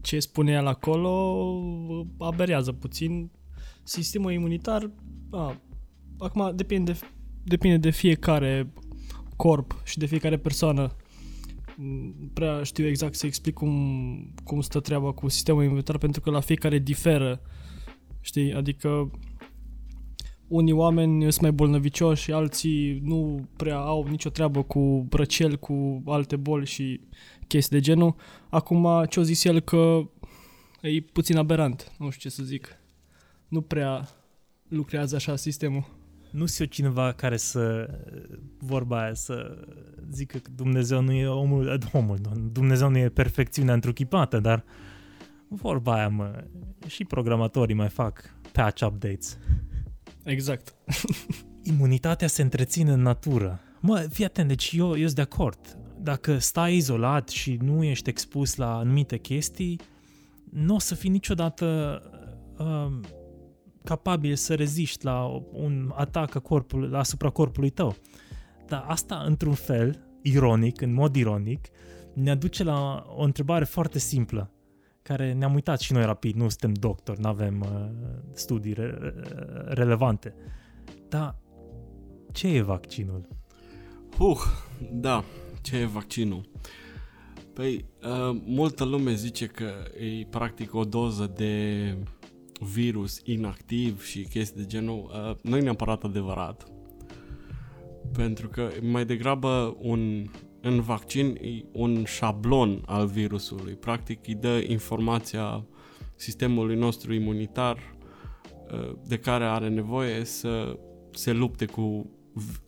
ce 0.00 0.18
spune 0.20 0.52
el 0.52 0.66
acolo 0.66 1.06
aberează 2.18 2.72
puțin 2.72 3.30
sistemul 3.84 4.32
imunitar. 4.32 4.90
A, 5.30 5.60
acum 6.18 6.52
depinde 6.56 6.92
de, 6.92 6.98
depinde 7.44 7.76
de 7.76 7.90
fiecare 7.90 8.72
corp 9.36 9.80
și 9.84 9.98
de 9.98 10.06
fiecare 10.06 10.36
persoană. 10.36 10.96
Mm, 11.76 12.30
Prea 12.34 12.62
știu 12.62 12.86
exact 12.86 13.14
să 13.14 13.26
explic 13.26 13.54
cum, 13.54 14.34
cum 14.44 14.60
stă 14.60 14.80
treaba 14.80 15.12
cu 15.12 15.28
sistemul 15.28 15.64
imunitar 15.64 15.98
pentru 15.98 16.20
că 16.20 16.30
la 16.30 16.40
fiecare 16.40 16.78
diferă. 16.78 17.40
Știi? 18.20 18.54
Adică 18.54 19.10
unii 20.48 20.72
oameni 20.72 21.22
sunt 21.22 21.40
mai 21.40 21.52
bolnăvicioși, 21.52 22.32
alții 22.32 23.00
nu 23.02 23.48
prea 23.56 23.78
au 23.78 24.06
nicio 24.08 24.30
treabă 24.30 24.62
cu 24.62 25.06
răceli, 25.10 25.58
cu 25.58 26.02
alte 26.06 26.36
boli 26.36 26.66
și 26.66 27.00
chestii 27.46 27.76
de 27.76 27.82
genul. 27.82 28.14
Acum, 28.50 29.04
ce-o 29.08 29.22
zis 29.22 29.44
el 29.44 29.60
că 29.60 30.10
e 30.80 31.00
puțin 31.00 31.36
aberant, 31.36 31.92
nu 31.98 32.10
știu 32.10 32.30
ce 32.30 32.36
să 32.36 32.42
zic. 32.42 32.83
Nu 33.54 33.60
prea 33.60 34.08
lucrează 34.68 35.14
așa 35.14 35.36
sistemul. 35.36 35.84
Nu 36.30 36.46
sunt 36.46 36.60
eu 36.60 36.66
cineva 36.66 37.12
care 37.12 37.36
să, 37.36 37.88
vorba 38.58 39.02
aia, 39.02 39.14
să 39.14 39.66
zică 40.10 40.38
că 40.38 40.50
Dumnezeu 40.54 41.00
nu 41.00 41.12
e 41.12 41.26
omul, 41.26 41.78
omul, 41.92 42.18
nu, 42.22 42.48
Dumnezeu 42.52 42.88
nu 42.88 42.98
e 42.98 43.08
perfecțiunea 43.08 43.74
întruchipată, 43.74 44.40
dar 44.40 44.64
vorba 45.48 45.94
aia, 45.94 46.08
mă, 46.08 46.44
și 46.86 47.04
programatorii 47.04 47.74
mai 47.74 47.88
fac 47.88 48.34
patch 48.52 48.82
updates. 48.82 49.38
Exact. 50.24 50.74
Imunitatea 51.72 52.28
se 52.28 52.42
întreține 52.42 52.92
în 52.92 53.02
natură. 53.02 53.60
Mă, 53.80 54.06
fii 54.10 54.24
atent, 54.24 54.48
deci 54.48 54.72
eu, 54.72 54.88
eu 54.88 55.04
sunt 55.04 55.14
de 55.14 55.20
acord. 55.20 55.78
Dacă 56.00 56.38
stai 56.38 56.76
izolat 56.76 57.28
și 57.28 57.58
nu 57.62 57.84
ești 57.84 58.08
expus 58.08 58.56
la 58.56 58.76
anumite 58.76 59.18
chestii, 59.18 59.80
nu 60.50 60.74
o 60.74 60.78
să 60.78 60.94
fii 60.94 61.10
niciodată 61.10 62.00
uh, 62.58 63.22
capabil 63.84 64.34
să 64.34 64.54
reziști 64.54 65.04
la 65.04 65.42
un 65.52 65.92
atac 65.94 66.34
a 66.34 66.40
corpului, 66.40 66.98
asupra 66.98 67.30
corpului 67.30 67.70
tău. 67.70 67.96
Dar 68.66 68.84
asta, 68.86 69.22
într-un 69.26 69.54
fel, 69.54 70.06
ironic, 70.22 70.80
în 70.80 70.92
mod 70.92 71.16
ironic, 71.16 71.68
ne 72.14 72.30
aduce 72.30 72.64
la 72.64 73.06
o 73.16 73.22
întrebare 73.22 73.64
foarte 73.64 73.98
simplă, 73.98 74.50
care 75.02 75.32
ne-am 75.32 75.54
uitat 75.54 75.80
și 75.80 75.92
noi 75.92 76.04
rapid, 76.04 76.34
nu 76.34 76.48
suntem 76.48 76.72
doctori, 76.72 77.20
nu 77.20 77.28
avem 77.28 77.60
uh, 77.60 77.88
studii 78.32 78.72
re- 78.72 79.14
relevante. 79.66 80.34
Dar 81.08 81.36
ce 82.32 82.48
e 82.48 82.60
vaccinul? 82.60 83.28
Uh, 84.18 84.40
da, 84.92 85.24
ce 85.62 85.76
e 85.76 85.84
vaccinul? 85.84 86.50
Păi, 87.52 87.84
uh, 88.02 88.40
multă 88.44 88.84
lume 88.84 89.14
zice 89.14 89.46
că 89.46 89.70
e 89.98 90.26
practic 90.30 90.74
o 90.74 90.84
doză 90.84 91.32
de 91.36 91.96
virus 92.60 93.20
inactiv 93.24 94.04
și 94.04 94.22
chestii 94.22 94.60
de 94.60 94.66
genul. 94.66 95.10
Uh, 95.30 95.36
nu 95.42 95.56
e 95.56 95.60
neapărat 95.60 96.04
adevărat. 96.04 96.66
Pentru 98.12 98.48
că 98.48 98.70
mai 98.82 99.04
degrabă 99.04 99.76
un, 99.80 100.30
în 100.60 100.80
vaccin 100.80 101.26
e 101.26 101.64
un 101.72 102.04
șablon 102.04 102.82
al 102.86 103.06
virusului. 103.06 103.74
Practic 103.74 104.26
îi 104.26 104.34
dă 104.34 104.64
informația 104.68 105.64
sistemului 106.14 106.76
nostru 106.76 107.14
imunitar 107.14 107.96
uh, 108.72 108.96
de 109.06 109.18
care 109.18 109.44
are 109.44 109.68
nevoie 109.68 110.24
să 110.24 110.78
se 111.10 111.32
lupte 111.32 111.66
cu 111.66 112.10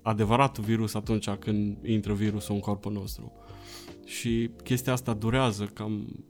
adevăratul 0.03 0.65
virus 0.65 0.95
atunci 0.95 1.29
când 1.31 1.85
intră 1.85 2.13
virusul 2.13 2.55
în 2.55 2.61
corpul 2.61 2.93
nostru. 2.93 3.33
Și 4.05 4.51
chestia 4.63 4.93
asta 4.93 5.15
durează 5.15 5.65
cam 5.65 6.25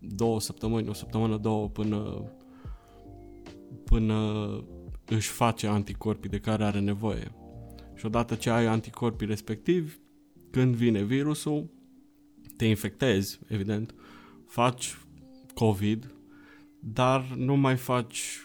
două 0.00 0.40
săptămâni, 0.40 0.88
o 0.88 0.92
săptămână, 0.92 1.36
două, 1.36 1.68
până, 1.68 2.24
până 3.90 4.50
își 5.04 5.28
face 5.28 5.66
anticorpii 5.66 6.30
de 6.30 6.40
care 6.40 6.64
are 6.64 6.78
nevoie. 6.78 7.32
Și 7.94 8.06
odată 8.06 8.34
ce 8.34 8.50
ai 8.50 8.66
anticorpii 8.66 9.26
respectivi, 9.26 9.94
când 10.50 10.74
vine 10.74 11.02
virusul, 11.02 11.70
te 12.56 12.64
infectezi, 12.66 13.38
evident, 13.48 13.94
faci 14.46 14.98
COVID, 15.54 16.14
dar 16.80 17.34
nu 17.36 17.56
mai 17.56 17.76
faci 17.76 18.40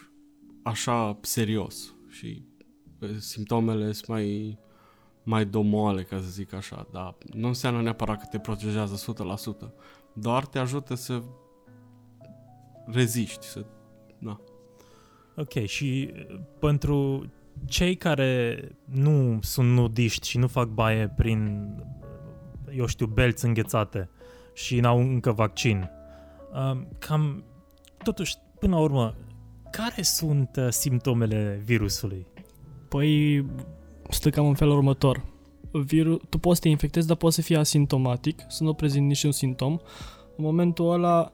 așa 0.62 1.18
serios 1.20 1.94
și 2.08 2.42
simptomele 3.18 3.92
sunt 3.92 4.06
mai, 4.08 4.58
mai 5.22 5.46
domoale, 5.46 6.02
ca 6.02 6.20
să 6.20 6.28
zic 6.28 6.52
așa, 6.52 6.88
dar 6.92 7.16
nu 7.32 7.46
înseamnă 7.46 7.82
neapărat 7.82 8.20
că 8.20 8.26
te 8.30 8.38
protejează 8.38 9.14
100%, 9.66 9.70
doar 10.14 10.46
te 10.46 10.58
ajută 10.58 10.94
să 10.94 11.22
reziști, 12.86 13.46
să... 13.46 13.66
Da. 14.18 14.40
Ok, 15.36 15.64
și 15.64 16.10
uh, 16.14 16.40
pentru 16.58 17.26
cei 17.66 17.94
care 17.94 18.58
nu 18.84 19.38
sunt 19.42 19.68
nudiști 19.68 20.28
și 20.28 20.38
nu 20.38 20.46
fac 20.46 20.68
baie 20.68 21.08
prin, 21.16 21.68
uh, 22.66 22.76
eu 22.76 22.86
știu, 22.86 23.06
belți 23.06 23.44
înghețate 23.44 24.08
și 24.54 24.80
n-au 24.80 24.98
încă 24.98 25.32
vaccin, 25.32 25.90
uh, 26.52 26.80
cam, 26.98 27.44
totuși, 28.02 28.34
până 28.58 28.74
la 28.74 28.80
urmă, 28.82 29.14
care 29.70 30.02
sunt 30.02 30.50
simptomele 30.68 31.62
virusului? 31.64 32.26
Păi 32.88 33.44
stă 34.08 34.30
cam 34.30 34.46
în 34.46 34.54
felul 34.54 34.76
următor. 34.76 35.24
Viru- 35.70 36.20
tu 36.28 36.38
poți 36.38 36.56
să 36.56 36.62
te 36.62 36.68
infectezi, 36.68 37.06
dar 37.06 37.16
poți 37.16 37.34
să 37.34 37.42
fii 37.42 37.56
asimptomatic, 37.56 38.44
să 38.48 38.62
nu 38.62 38.74
prezinti 38.74 39.06
niciun 39.06 39.32
simptom. 39.32 39.72
În 40.36 40.44
momentul 40.44 40.92
ăla, 40.92 41.32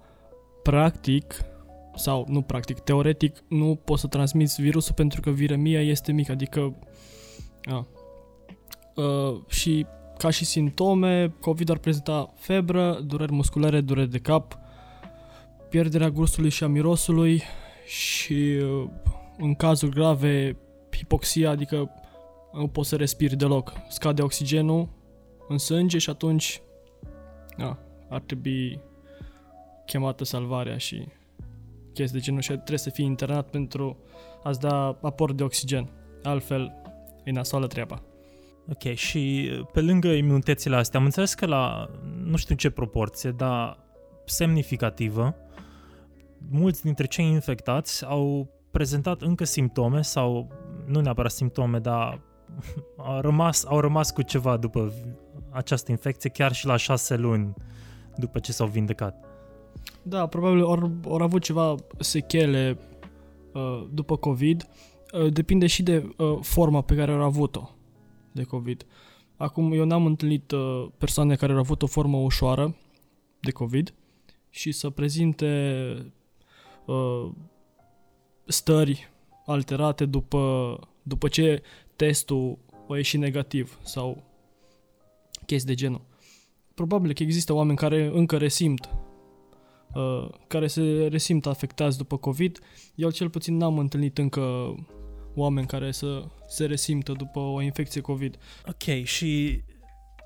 practic, 0.63 1.35
sau 1.95 2.27
nu 2.29 2.43
practic, 2.43 2.79
teoretic, 2.79 3.43
nu 3.49 3.81
poți 3.85 4.01
să 4.01 4.07
transmiți 4.07 4.63
virusul 4.63 4.95
pentru 4.95 5.21
că 5.21 5.31
viremia 5.31 5.81
este 5.83 6.13
mică, 6.13 6.33
adică... 6.33 6.75
A. 7.63 7.87
Uh, 8.95 9.41
și 9.49 9.87
ca 10.17 10.31
și 10.31 10.45
simptome, 10.45 11.35
COVID 11.41 11.71
ar 11.71 11.79
prezenta 11.79 12.33
febră, 12.35 13.01
dureri 13.07 13.33
musculare, 13.33 13.81
dureri 13.81 14.11
de 14.11 14.19
cap, 14.19 14.59
pierderea 15.69 16.11
gustului 16.11 16.51
și 16.51 16.65
a 16.65 16.67
mirosului 16.67 17.43
și 17.87 18.61
uh, 18.63 18.89
în 19.39 19.55
cazuri 19.55 19.95
grave 19.95 20.57
hipoxia, 20.97 21.51
adică 21.51 21.91
nu 22.53 22.69
poți 22.69 22.89
să 22.89 22.97
respiri 22.97 23.37
deloc. 23.37 23.73
Scade 23.89 24.23
oxigenul 24.23 24.89
în 25.49 25.59
sânge 25.59 25.99
și 25.99 26.11
atunci 26.11 26.63
da, 27.57 27.79
ar 28.09 28.21
trebui 28.21 28.81
chemată 29.87 30.25
salvarea 30.25 30.77
și 30.77 31.09
chestii 31.99 32.19
de 32.19 32.25
genul 32.25 32.41
și 32.41 32.49
trebuie 32.49 32.79
să 32.79 32.91
fii 32.91 33.05
internat 33.05 33.51
pentru 33.51 33.97
a-ți 34.43 34.61
da 34.61 34.99
aport 35.03 35.37
de 35.37 35.43
oxigen. 35.43 35.91
Altfel, 36.23 36.73
e 37.25 37.31
nasoală 37.31 37.67
treaba. 37.67 38.03
Ok, 38.69 38.95
și 38.95 39.51
pe 39.73 39.81
lângă 39.81 40.09
imunitățile 40.09 40.77
astea, 40.77 40.99
am 40.99 41.05
înțeles 41.05 41.35
că 41.35 41.47
la 41.47 41.91
nu 42.25 42.37
știu 42.37 42.55
ce 42.55 42.71
proporție, 42.71 43.31
dar 43.31 43.79
semnificativă, 44.25 45.37
mulți 46.51 46.83
dintre 46.83 47.07
cei 47.07 47.27
infectați 47.27 48.05
au 48.05 48.51
prezentat 48.71 49.23
încă 49.23 49.45
simptome 49.45 50.03
sau 50.03 50.53
nu 50.87 51.01
neapărat 51.01 51.31
simptome, 51.31 51.79
dar 51.79 52.21
au 52.97 53.21
rămas, 53.21 53.65
au 53.65 53.81
rămas 53.81 54.11
cu 54.11 54.23
ceva 54.23 54.57
după 54.57 54.93
această 55.51 55.91
infecție, 55.91 56.31
chiar 56.31 56.53
și 56.53 56.67
la 56.67 56.77
șase 56.77 57.17
luni 57.17 57.55
după 58.17 58.39
ce 58.39 58.53
s-au 58.53 58.67
vindecat. 58.67 59.28
Da, 60.09 60.27
probabil 60.27 60.63
au 60.63 60.91
au 61.05 61.17
avut 61.17 61.43
ceva 61.43 61.75
sechele 61.99 62.79
uh, 63.53 63.87
după 63.93 64.17
COVID. 64.17 64.69
Uh, 65.13 65.33
depinde 65.33 65.67
și 65.67 65.83
de 65.83 66.15
uh, 66.17 66.39
forma 66.41 66.81
pe 66.81 66.95
care 66.95 67.13
au 67.13 67.23
avut-o 67.23 67.71
de 68.33 68.43
COVID. 68.43 68.87
Acum, 69.37 69.73
eu 69.73 69.85
n-am 69.85 70.07
întâlnit 70.07 70.51
uh, 70.51 70.87
persoane 70.99 71.35
care 71.35 71.53
au 71.53 71.59
avut 71.59 71.83
o 71.83 71.87
formă 71.87 72.17
ușoară 72.17 72.77
de 73.41 73.51
COVID 73.51 73.95
și 74.51 74.73
să 74.73 74.91
prezinte 74.91 76.13
uh, 76.87 77.31
stări 78.47 79.11
alterate 79.47 80.05
după, 80.05 80.79
după 81.03 81.29
ce 81.29 81.63
testul 81.97 82.59
a 82.89 82.97
ieșit 82.97 83.21
negativ 83.21 83.79
sau 83.83 84.23
chestii 85.47 85.75
de 85.75 85.81
genul. 85.81 86.01
Probabil 86.75 87.13
că 87.13 87.23
există 87.23 87.53
oameni 87.53 87.79
care 87.79 88.11
încă 88.13 88.37
resimt 88.37 88.89
uh, 89.95 90.29
care 90.47 90.67
se 90.67 91.09
resimt 91.11 91.47
afectați 91.47 91.99
după 91.99 92.17
COVID. 92.17 92.59
Eu 92.95 93.11
cel 93.11 93.31
puțin 93.31 93.57
n-am 93.57 93.79
întâlnit 93.79 94.19
încă 94.19 94.75
oameni 95.35 95.67
care 95.67 95.91
să 95.91 96.25
se 96.47 96.65
resimtă 96.65 97.13
după 97.13 97.39
o 97.39 97.63
infecție 97.63 98.01
COVID. 98.01 98.39
Ok, 98.67 99.05
și 99.05 99.63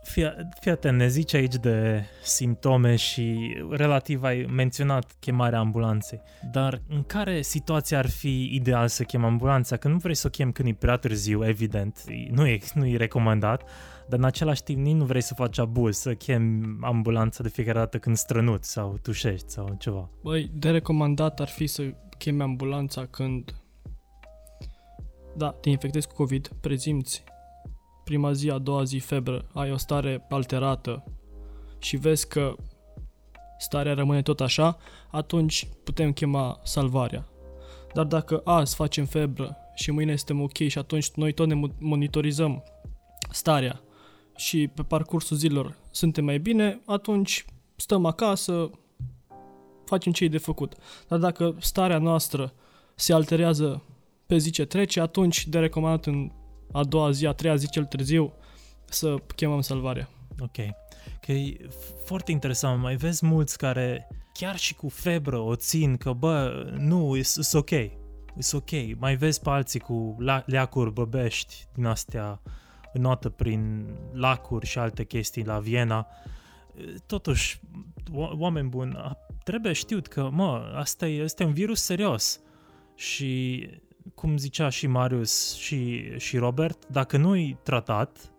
Fii, 0.02 0.32
fii 0.60 0.70
atent, 0.70 0.98
ne 0.98 1.08
zici 1.08 1.34
aici 1.34 1.54
de 1.54 2.04
simptome 2.22 2.96
și 2.96 3.56
relativ 3.70 4.22
ai 4.22 4.46
menționat 4.50 5.16
chemarea 5.20 5.58
ambulanței, 5.58 6.20
dar 6.52 6.82
în 6.88 7.02
care 7.02 7.42
situație 7.42 7.96
ar 7.96 8.08
fi 8.08 8.50
ideal 8.52 8.88
să 8.88 9.02
chem 9.02 9.24
ambulanța? 9.24 9.76
Că 9.76 9.88
nu 9.88 9.96
vrei 9.96 10.14
să 10.14 10.26
o 10.26 10.30
chem 10.30 10.52
când 10.52 10.68
e 10.68 10.72
prea 10.72 10.96
târziu, 10.96 11.46
evident, 11.46 12.04
nu 12.30 12.46
e, 12.46 12.58
nu 12.74 12.86
e 12.86 12.96
recomandat, 12.96 13.62
dar 14.12 14.20
în 14.20 14.26
același 14.26 14.62
timp 14.62 14.78
nici 14.78 14.94
nu 14.94 15.04
vrei 15.04 15.20
să 15.20 15.34
faci 15.34 15.58
abuz, 15.58 15.96
să 15.96 16.14
chem 16.14 16.78
ambulanța 16.84 17.42
de 17.42 17.48
fiecare 17.48 17.78
dată 17.78 17.98
când 17.98 18.16
strănuți 18.16 18.70
sau 18.70 18.98
tușești 19.02 19.50
sau 19.50 19.76
ceva. 19.78 20.10
Băi, 20.22 20.50
de 20.54 20.70
recomandat 20.70 21.40
ar 21.40 21.48
fi 21.48 21.66
să 21.66 21.82
chemi 22.18 22.42
ambulanța 22.42 23.06
când 23.06 23.54
da, 25.36 25.50
te 25.50 25.68
infectezi 25.68 26.08
cu 26.08 26.14
COVID, 26.14 26.50
prezimți 26.60 27.24
prima 28.04 28.32
zi, 28.32 28.50
a 28.50 28.58
doua 28.58 28.84
zi 28.84 28.98
febră, 28.98 29.48
ai 29.52 29.72
o 29.72 29.76
stare 29.76 30.26
alterată 30.28 31.04
și 31.78 31.96
vezi 31.96 32.28
că 32.28 32.54
starea 33.58 33.94
rămâne 33.94 34.22
tot 34.22 34.40
așa, 34.40 34.76
atunci 35.10 35.68
putem 35.84 36.12
chema 36.12 36.60
salvarea. 36.62 37.28
Dar 37.94 38.04
dacă 38.04 38.40
azi 38.44 38.74
facem 38.74 39.04
febră 39.04 39.56
și 39.74 39.90
mâine 39.90 40.16
suntem 40.16 40.40
ok 40.40 40.56
și 40.56 40.78
atunci 40.78 41.10
noi 41.10 41.32
tot 41.32 41.46
ne 41.46 41.60
monitorizăm 41.78 42.62
starea 43.30 43.82
și 44.36 44.68
pe 44.74 44.82
parcursul 44.82 45.36
zilor 45.36 45.76
suntem 45.90 46.24
mai 46.24 46.38
bine, 46.38 46.80
atunci 46.86 47.44
stăm 47.76 48.04
acasă, 48.04 48.70
facem 49.84 50.12
ce 50.12 50.24
e 50.24 50.28
de 50.28 50.38
făcut. 50.38 50.74
Dar 51.08 51.18
dacă 51.18 51.56
starea 51.60 51.98
noastră 51.98 52.52
se 52.94 53.12
alterează 53.12 53.82
pe 54.26 54.36
zi 54.36 54.50
ce 54.50 54.64
trece, 54.64 55.00
atunci 55.00 55.46
de 55.46 55.58
recomandat 55.58 56.06
în 56.06 56.30
a 56.72 56.84
doua 56.84 57.10
zi, 57.10 57.26
a 57.26 57.32
treia 57.32 57.56
zi 57.56 57.70
cel 57.70 57.84
târziu, 57.84 58.32
să 58.84 59.16
chemăm 59.36 59.60
salvarea. 59.60 60.08
Ok. 60.40 60.56
Că 61.20 61.32
e 61.32 61.68
foarte 62.04 62.30
interesant. 62.30 62.80
Mai 62.80 62.96
vezi 62.96 63.26
mulți 63.26 63.58
care 63.58 64.08
chiar 64.32 64.56
și 64.56 64.74
cu 64.74 64.88
febră 64.88 65.38
o 65.38 65.54
țin 65.54 65.96
că, 65.96 66.12
bă, 66.12 66.66
nu, 66.78 67.16
e 67.16 67.22
ok. 67.52 67.70
E 67.70 67.94
ok. 68.52 68.98
Mai 68.98 69.16
vezi 69.16 69.40
pe 69.40 69.50
alții 69.50 69.80
cu 69.80 70.16
leacuri 70.44 70.92
băbești 70.92 71.66
din 71.74 71.84
astea 71.84 72.40
înotă 72.92 73.28
prin 73.28 73.86
lacuri 74.12 74.66
și 74.66 74.78
alte 74.78 75.04
chestii 75.04 75.44
la 75.44 75.58
Viena. 75.58 76.06
Totuși, 77.06 77.60
oameni 78.14 78.68
buni, 78.68 79.16
trebuie 79.44 79.72
știut 79.72 80.06
că, 80.06 80.28
mă, 80.32 80.72
asta 80.74 81.08
e, 81.08 81.22
asta 81.22 81.42
e 81.42 81.46
un 81.46 81.52
virus 81.52 81.82
serios 81.82 82.40
și 82.94 83.68
cum 84.14 84.36
zicea 84.36 84.68
și 84.68 84.86
Marius 84.86 85.56
și, 85.56 86.10
și 86.18 86.36
Robert, 86.36 86.86
dacă 86.88 87.16
nu-i 87.16 87.58
tratat, 87.62 88.32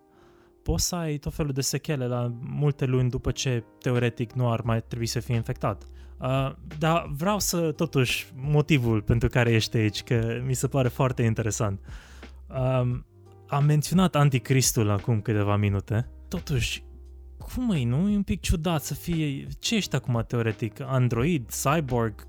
poți 0.63 0.87
să 0.87 0.95
ai 0.95 1.17
tot 1.17 1.33
felul 1.33 1.51
de 1.51 1.61
sechele 1.61 2.07
la 2.07 2.31
multe 2.39 2.85
luni 2.85 3.09
după 3.09 3.31
ce 3.31 3.63
teoretic 3.79 4.31
nu 4.31 4.51
ar 4.51 4.61
mai 4.61 4.81
trebui 4.81 5.05
să 5.05 5.19
fie 5.19 5.35
infectat. 5.35 5.83
Uh, 6.19 6.51
dar 6.77 7.11
vreau 7.17 7.39
să, 7.39 7.71
totuși, 7.71 8.27
motivul 8.35 9.01
pentru 9.01 9.29
care 9.29 9.51
ești 9.51 9.77
aici, 9.77 10.03
că 10.03 10.41
mi 10.45 10.53
se 10.53 10.67
pare 10.67 10.87
foarte 10.87 11.23
interesant. 11.23 11.79
Uh, 12.49 12.99
am 13.53 13.65
menționat 13.65 14.15
anticristul 14.15 14.89
acum 14.89 15.21
câteva 15.21 15.55
minute. 15.55 16.09
Totuși, 16.27 16.83
cum 17.37 17.71
e, 17.71 17.85
nu? 17.85 18.09
E 18.09 18.15
un 18.15 18.23
pic 18.23 18.41
ciudat 18.41 18.83
să 18.83 18.93
fie... 18.93 19.47
Ce 19.59 19.75
ești 19.75 19.95
acum, 19.95 20.23
teoretic? 20.27 20.79
Android? 20.81 21.49
Cyborg? 21.63 22.27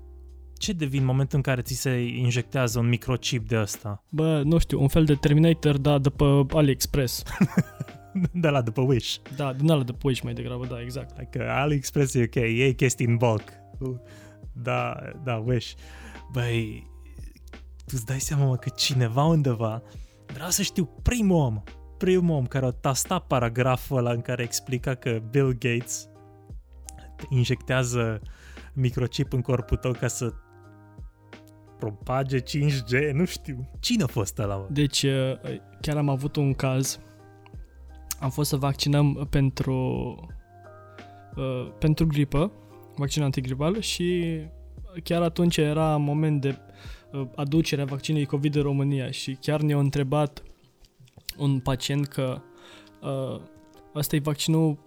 Ce 0.57 0.73
devin 0.73 0.99
în 0.99 1.05
momentul 1.05 1.37
în 1.37 1.43
care 1.43 1.61
ți 1.61 1.73
se 1.73 2.01
injectează 2.03 2.79
un 2.79 2.87
microchip 2.87 3.47
de 3.47 3.59
ăsta? 3.59 4.03
Bă, 4.09 4.41
nu 4.43 4.57
știu, 4.57 4.81
un 4.81 4.87
fel 4.87 5.05
de 5.05 5.15
Terminator, 5.15 5.77
da, 5.77 5.97
de 5.97 6.09
pe 6.09 6.45
AliExpress. 6.49 7.23
de 8.33 8.47
la 8.47 8.61
după 8.61 8.81
Wish. 8.81 9.15
Da, 9.35 9.53
din 9.53 9.71
ala 9.71 9.83
de 9.83 9.91
pe 9.91 9.99
Wish 10.03 10.21
mai 10.21 10.33
degrabă, 10.33 10.65
da, 10.65 10.81
exact. 10.81 11.17
Adică 11.17 11.49
AliExpress 11.49 12.13
e 12.13 12.23
ok, 12.23 12.35
e 12.35 12.71
chestii 12.71 13.05
în 13.05 13.15
bulk. 13.15 13.43
Da, 14.53 14.95
da, 15.23 15.43
Wish. 15.45 15.71
Băi, 16.31 16.87
tu 17.77 17.91
îți 17.91 18.05
dai 18.05 18.19
seama 18.19 18.45
mă, 18.45 18.55
că 18.55 18.69
cineva 18.69 19.23
undeva, 19.23 19.81
vreau 20.33 20.49
să 20.49 20.61
știu 20.61 20.85
primul 21.01 21.37
om, 21.37 21.63
primul 21.97 22.35
om 22.35 22.45
care 22.45 22.65
a 22.65 22.69
tastat 22.69 23.27
paragraful 23.27 23.97
ăla 23.97 24.11
în 24.11 24.21
care 24.21 24.43
explica 24.43 24.93
că 24.93 25.21
Bill 25.29 25.51
Gates 25.51 26.09
injectează 27.29 28.21
microchip 28.73 29.33
în 29.33 29.41
corpul 29.41 29.77
tău 29.77 29.91
ca 29.91 30.07
să 30.07 30.33
propage 31.79 32.39
5G, 32.39 33.11
nu 33.13 33.25
știu. 33.25 33.69
Cine 33.79 34.03
a 34.03 34.07
fost 34.07 34.39
ăla, 34.39 34.55
mă? 34.55 34.67
Deci, 34.69 35.03
uh, 35.03 35.33
chiar 35.81 35.97
am 35.97 36.09
avut 36.09 36.35
un 36.35 36.53
caz. 36.53 36.99
Am 38.19 38.29
fost 38.29 38.49
să 38.49 38.55
vaccinăm 38.55 39.27
pentru 39.29 39.75
uh, 41.35 41.71
pentru 41.79 42.07
gripă, 42.07 42.51
vaccin 42.95 43.23
antigripal 43.23 43.79
și 43.79 44.39
chiar 45.03 45.21
atunci 45.21 45.57
era 45.57 45.97
moment 45.97 46.41
de 46.41 46.57
uh, 47.19 47.27
aducere 47.35 47.81
a 47.81 47.85
vaccinului 47.85 48.25
COVID 48.25 48.55
în 48.55 48.61
România 48.61 49.11
și 49.11 49.37
chiar 49.41 49.61
ne-a 49.61 49.77
întrebat 49.77 50.43
un 51.37 51.59
pacient 51.59 52.07
că 52.07 52.41
uh, 53.01 53.41
ăsta 53.95 54.15
e 54.15 54.19
vaccinul 54.19 54.77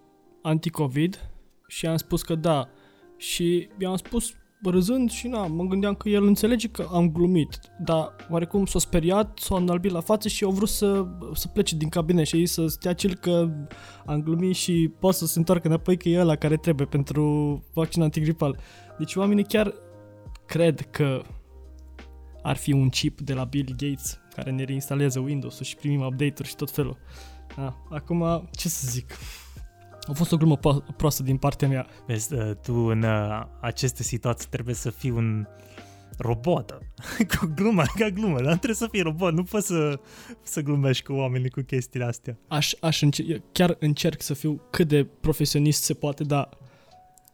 anti-COVID 0.41 1.29
și 1.67 1.85
am 1.85 1.97
spus 1.97 2.21
că 2.21 2.35
da. 2.35 2.69
Și 3.17 3.69
i-am 3.77 3.95
spus 3.95 4.33
râzând 4.63 5.09
și 5.09 5.27
na, 5.27 5.47
mă 5.47 5.63
gândeam 5.63 5.95
că 5.95 6.09
el 6.09 6.23
înțelege 6.23 6.67
că 6.67 6.87
am 6.91 7.11
glumit, 7.11 7.59
dar 7.79 8.15
oarecum 8.29 8.65
s-a 8.65 8.79
speriat, 8.79 9.39
s-a 9.39 9.55
înalbit 9.55 9.91
la 9.91 9.99
față 9.99 10.27
și 10.27 10.43
au 10.43 10.51
vrut 10.51 10.69
să, 10.69 11.05
să 11.33 11.47
plece 11.47 11.75
din 11.75 11.89
cabinet 11.89 12.25
și 12.25 12.35
ei 12.35 12.45
să 12.45 12.67
stea 12.67 12.93
cel 12.93 13.15
că 13.15 13.49
am 14.05 14.21
glumit 14.21 14.55
și 14.55 14.91
poate 14.99 15.17
să 15.17 15.25
se 15.25 15.39
întoarcă 15.39 15.67
înapoi 15.67 15.97
că 15.97 16.09
e 16.09 16.19
ăla 16.19 16.35
care 16.35 16.57
trebuie 16.57 16.87
pentru 16.87 17.23
vaccin 17.73 18.01
antigripal. 18.01 18.59
Deci 18.97 19.15
oamenii 19.15 19.43
chiar 19.43 19.73
cred 20.45 20.79
că 20.79 21.21
ar 22.43 22.55
fi 22.57 22.71
un 22.71 22.89
chip 22.89 23.21
de 23.21 23.33
la 23.33 23.43
Bill 23.43 23.75
Gates 23.77 24.19
care 24.35 24.51
ne 24.51 24.63
reinstalează 24.63 25.19
Windows-ul 25.19 25.65
și 25.65 25.75
primim 25.75 26.01
update-uri 26.01 26.47
și 26.47 26.55
tot 26.55 26.71
felul. 26.71 26.97
Da. 27.55 27.77
Acum, 27.89 28.49
ce 28.51 28.69
să 28.69 28.87
zic? 28.89 29.17
A 30.07 30.13
fost 30.13 30.31
o 30.31 30.37
glumă 30.37 30.57
po- 30.57 30.95
proastă 30.97 31.23
din 31.23 31.37
partea 31.37 31.67
mea. 31.67 31.87
Vezi, 32.07 32.33
uh, 32.33 32.51
tu 32.61 32.73
în 32.73 33.03
uh, 33.03 33.45
aceste 33.61 34.03
situații 34.03 34.49
trebuie 34.49 34.75
să 34.75 34.89
fii 34.89 35.09
un 35.09 35.47
robot. 36.17 36.77
cu 37.39 37.51
glumă, 37.55 37.83
ca 37.95 38.09
glumă, 38.09 38.41
dar 38.41 38.55
trebuie 38.55 38.75
să 38.75 38.87
fii 38.91 39.01
robot, 39.01 39.33
nu 39.33 39.43
poți 39.43 39.67
să, 39.67 39.99
să 40.43 40.61
glumești 40.61 41.03
cu 41.03 41.13
oamenii 41.13 41.49
cu 41.49 41.61
chestiile 41.61 42.05
astea. 42.05 42.37
Aș, 42.47 42.73
aș 42.79 43.01
înce- 43.01 43.43
chiar 43.51 43.75
încerc 43.79 44.21
să 44.21 44.33
fiu 44.33 44.61
cât 44.69 44.87
de 44.87 45.03
profesionist 45.03 45.83
se 45.83 45.93
poate, 45.93 46.23
dar 46.23 46.49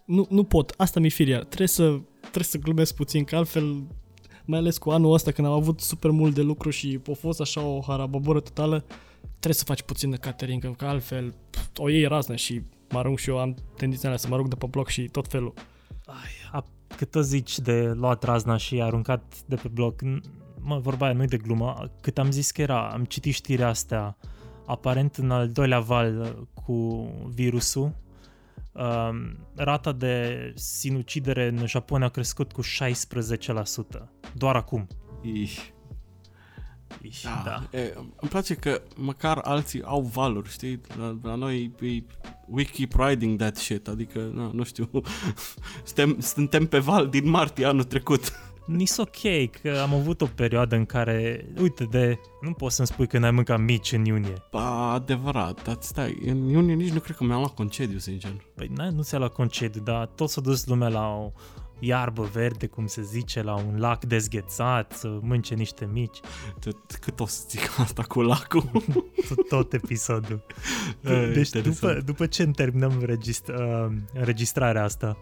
nu, 0.05 0.27
nu 0.29 0.43
pot. 0.43 0.73
Asta 0.77 0.99
mi-e 0.99 1.09
firia. 1.09 1.39
Trebuie 1.39 1.67
să, 1.67 1.99
trebuie 2.19 2.43
să 2.43 2.57
glumesc 2.57 2.95
puțin, 2.95 3.23
că 3.23 3.35
altfel 3.35 3.87
mai 4.45 4.59
ales 4.59 4.77
cu 4.77 4.89
anul 4.89 5.13
ăsta 5.13 5.31
când 5.31 5.47
am 5.47 5.53
avut 5.53 5.79
super 5.79 6.11
mult 6.11 6.33
de 6.33 6.41
lucru 6.41 6.69
și 6.69 6.99
a 7.09 7.13
fost 7.19 7.41
așa 7.41 7.61
o 7.61 7.81
harababoră 7.81 8.39
totală, 8.39 8.83
trebuie 9.29 9.53
să 9.53 9.63
faci 9.63 9.81
puțin 9.81 10.09
de 10.09 10.17
catering, 10.17 10.75
că 10.75 10.85
altfel 10.85 11.33
pf, 11.49 11.67
o 11.77 11.89
iei 11.89 12.05
raznă 12.05 12.35
și 12.35 12.61
mă 12.89 12.97
arunc 12.97 13.19
și 13.19 13.29
eu 13.29 13.39
am 13.39 13.55
tendința 13.77 14.17
să 14.17 14.27
mă 14.27 14.33
arunc 14.33 14.49
de 14.49 14.55
pe 14.55 14.65
bloc 14.65 14.87
și 14.87 15.07
tot 15.07 15.27
felul. 15.27 15.53
Ai, 16.05 16.31
a, 16.51 16.65
cât 16.95 17.11
tot 17.11 17.25
zici 17.25 17.59
de 17.59 17.91
luat 17.95 18.23
razna 18.23 18.57
și 18.57 18.81
aruncat 18.81 19.23
de 19.45 19.55
pe 19.55 19.67
bloc, 19.67 20.01
mă, 20.59 20.79
vorba 20.79 21.05
aia 21.05 21.15
nu 21.15 21.25
de 21.25 21.37
glumă, 21.37 21.91
cât 22.01 22.17
am 22.17 22.31
zis 22.31 22.51
că 22.51 22.61
era, 22.61 22.89
am 22.89 23.03
citit 23.03 23.33
știrea 23.33 23.67
astea, 23.67 24.17
aparent 24.65 25.15
în 25.15 25.31
al 25.31 25.49
doilea 25.49 25.79
val 25.79 26.37
cu 26.53 27.09
virusul, 27.33 27.91
um, 28.71 29.37
rata 29.55 29.91
de 29.91 30.53
sinucidere 30.55 31.47
în 31.47 31.67
Japonia 31.67 32.07
a 32.07 32.09
crescut 32.09 32.51
cu 32.51 32.61
16%. 32.61 34.09
Doar 34.37 34.55
acum. 34.55 34.87
Ih. 35.21 35.57
Iși, 37.01 37.23
Da. 37.23 37.41
da. 37.45 37.77
E, 37.79 37.93
îmi 37.95 38.29
place 38.29 38.53
că 38.55 38.81
măcar 38.95 39.37
alții 39.37 39.83
au 39.83 40.01
valuri, 40.01 40.49
știi? 40.49 40.81
La, 40.97 41.17
la 41.23 41.35
noi 41.35 41.71
e, 41.81 42.03
we 42.47 42.63
keep 42.63 42.93
riding 42.97 43.39
that 43.39 43.55
shit, 43.57 43.87
adică, 43.87 44.31
na, 44.33 44.49
nu 44.53 44.63
știu, 44.63 44.89
suntem, 45.85 46.19
suntem 46.19 46.65
pe 46.65 46.79
val 46.79 47.09
din 47.09 47.29
martie 47.29 47.65
anul 47.65 47.83
trecut. 47.83 48.31
Nici 48.65 48.97
ok, 48.97 49.49
că 49.61 49.79
am 49.81 49.93
avut 49.93 50.21
o 50.21 50.25
perioadă 50.25 50.75
în 50.75 50.85
care, 50.85 51.45
uite, 51.61 51.83
de, 51.83 52.19
nu 52.41 52.51
poți 52.53 52.75
să-mi 52.75 52.87
spui 52.87 53.07
că 53.07 53.17
n-ai 53.17 53.31
mâncat 53.31 53.59
mici 53.59 53.91
în 53.91 54.05
iunie. 54.05 54.33
Ba, 54.51 54.91
adevărat, 54.91 55.63
dar 55.63 55.77
stai, 55.79 56.17
în 56.25 56.49
iunie 56.49 56.73
nici 56.73 56.91
nu 56.91 56.99
cred 56.99 57.15
că 57.15 57.23
mi-am 57.23 57.39
luat 57.39 57.53
concediu, 57.53 57.97
sincer. 57.97 58.31
Păi 58.55 58.71
n 58.75 58.95
nu 58.95 59.03
ți-a 59.03 59.17
luat 59.17 59.33
concediu, 59.33 59.81
dar 59.81 60.05
tot 60.05 60.29
s-a 60.29 60.41
dus 60.41 60.65
lumea 60.65 60.87
la 60.87 61.07
o 61.07 61.31
iarbă 61.79 62.29
verde, 62.33 62.67
cum 62.67 62.87
se 62.87 63.01
zice, 63.01 63.41
la 63.41 63.55
un 63.55 63.79
lac 63.79 64.05
dezghețat, 64.05 64.91
să 64.91 65.19
mânce 65.21 65.53
niște 65.53 65.89
mici. 65.91 66.19
Tot, 66.59 66.95
cât 66.95 67.19
o 67.19 67.25
să 67.25 67.43
zic 67.49 67.61
asta 67.85 68.03
cu 68.03 68.21
lacul? 68.21 68.71
Tot, 69.27 69.47
tot 69.47 69.73
episodul. 69.73 70.45
E, 71.03 71.31
deci 71.33 71.45
interesant. 71.45 71.63
după, 71.63 72.01
după 72.05 72.25
ce 72.25 72.45
terminăm 72.45 73.01
regist, 73.05 73.47
uh, 73.47 73.87
înregistrarea 74.13 74.83
asta, 74.83 75.17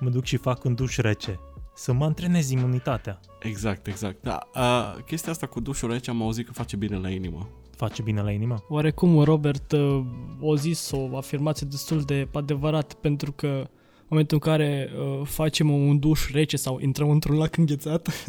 mă 0.00 0.08
duc 0.10 0.24
și 0.24 0.36
fac 0.36 0.64
un 0.64 0.74
duș 0.74 0.96
rece. 0.96 1.40
Să 1.74 1.92
mă 1.92 2.04
antrenez 2.04 2.50
imunitatea. 2.50 3.20
Exact, 3.40 3.86
exact. 3.86 4.22
Da, 4.22 4.48
uh, 4.54 5.02
chestia 5.04 5.32
asta 5.32 5.46
cu 5.46 5.60
dușul 5.60 5.90
rece 5.90 6.10
am 6.10 6.22
auzit 6.22 6.46
că 6.46 6.52
face 6.52 6.76
bine 6.76 6.96
la 6.96 7.08
inimă. 7.08 7.48
Face 7.76 8.02
bine 8.02 8.22
la 8.22 8.30
inimă. 8.30 8.64
Oarecum 8.68 9.22
Robert 9.22 9.72
uh, 9.72 10.04
o 10.40 10.56
zis 10.56 10.90
o 10.90 11.16
afirmație 11.16 11.66
destul 11.70 12.02
de 12.02 12.28
adevărat 12.32 12.92
pentru 12.92 13.32
că 13.32 13.46
în 13.46 13.66
momentul 14.08 14.38
în 14.42 14.52
care 14.52 14.90
uh, 14.98 15.26
facem 15.26 15.70
un 15.70 15.98
duș 15.98 16.30
rece 16.30 16.56
sau 16.56 16.78
intrăm 16.80 17.10
într-un 17.10 17.36
lac 17.36 17.56
înghețat, 17.56 18.08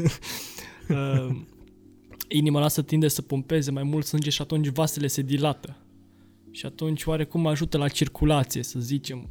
uh, 0.90 1.36
inima 2.28 2.60
noastră 2.60 2.82
tinde 2.82 3.08
să 3.08 3.22
pompeze 3.22 3.72
mai 3.72 3.84
mult 3.84 4.06
sânge 4.06 4.30
și 4.30 4.42
atunci 4.42 4.68
vasele 4.68 5.08
se 5.08 5.22
dilată. 5.22 5.78
Și 6.52 6.66
atunci 6.66 7.06
oarecum 7.06 7.48
ajută 7.48 7.78
la 7.78 7.88
circulație, 7.88 8.64
să 8.64 8.80
zicem. 8.80 9.30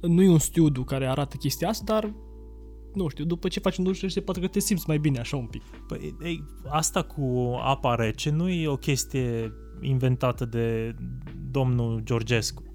Nu 0.00 0.22
e 0.22 0.28
un 0.28 0.38
studiu 0.38 0.82
care 0.82 1.06
arată 1.06 1.36
chestia 1.36 1.68
asta, 1.68 1.84
dar 1.92 2.14
nu 2.94 3.08
știu, 3.08 3.24
după 3.24 3.48
ce 3.48 3.60
faci 3.60 3.76
un 3.76 3.84
duș 3.84 4.00
rece, 4.00 4.20
poate 4.20 4.40
că 4.40 4.46
te 4.46 4.60
simți 4.60 4.84
mai 4.86 4.98
bine 4.98 5.18
așa 5.18 5.36
un 5.36 5.46
pic. 5.46 5.62
Păi, 5.88 6.16
ei, 6.22 6.44
asta 6.68 7.02
cu 7.02 7.56
apa 7.62 7.94
rece 7.94 8.30
nu 8.30 8.48
e 8.48 8.68
o 8.68 8.76
chestie 8.76 9.52
inventată 9.80 10.44
de 10.44 10.94
domnul 11.50 12.00
Georgescu. 12.04 12.71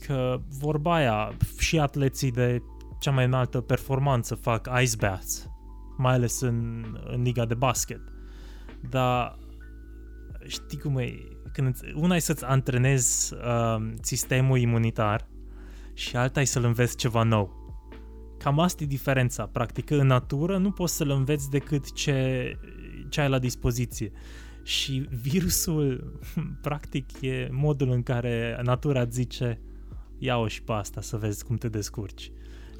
Că 0.00 0.40
vorba 0.58 0.94
aia, 0.94 1.36
și 1.58 1.78
atleții 1.78 2.30
de 2.30 2.62
cea 3.00 3.10
mai 3.10 3.24
înaltă 3.24 3.60
performanță 3.60 4.34
fac 4.34 4.68
ice 4.82 4.96
baths, 4.96 5.48
mai 5.96 6.12
ales 6.12 6.40
în, 6.40 6.84
în 7.06 7.22
liga 7.22 7.44
de 7.44 7.54
basket. 7.54 8.00
Dar 8.90 9.38
știi 10.46 10.78
cum 10.78 10.98
e, 10.98 11.12
când 11.52 11.68
îți- 11.68 11.92
una 11.94 12.14
e 12.16 12.18
să-ți 12.18 12.44
antrenezi 12.44 13.34
uh, 13.34 13.92
sistemul 14.00 14.58
imunitar 14.58 15.28
și 15.94 16.16
alta 16.16 16.40
e 16.40 16.44
să-l 16.44 16.64
înveți 16.64 16.96
ceva 16.96 17.22
nou. 17.22 17.64
Cam 18.38 18.58
asta 18.60 18.82
e 18.82 18.86
diferența. 18.86 19.46
Practic, 19.46 19.90
în 19.90 20.06
natură 20.06 20.58
nu 20.58 20.70
poți 20.70 20.96
să-l 20.96 21.10
înveți 21.10 21.50
decât 21.50 21.92
ce, 21.92 22.52
ce 23.08 23.20
ai 23.20 23.28
la 23.28 23.38
dispoziție. 23.38 24.12
Și 24.62 25.08
virusul, 25.22 26.12
practic, 26.62 27.20
e 27.20 27.48
modul 27.50 27.90
în 27.90 28.02
care 28.02 28.60
natura 28.62 29.00
îți 29.00 29.14
zice 29.14 29.60
ia-o 30.18 30.46
și 30.48 30.62
pe 30.62 30.72
asta 30.72 31.00
să 31.00 31.16
vezi 31.16 31.44
cum 31.44 31.56
te 31.56 31.68
descurci. 31.68 32.32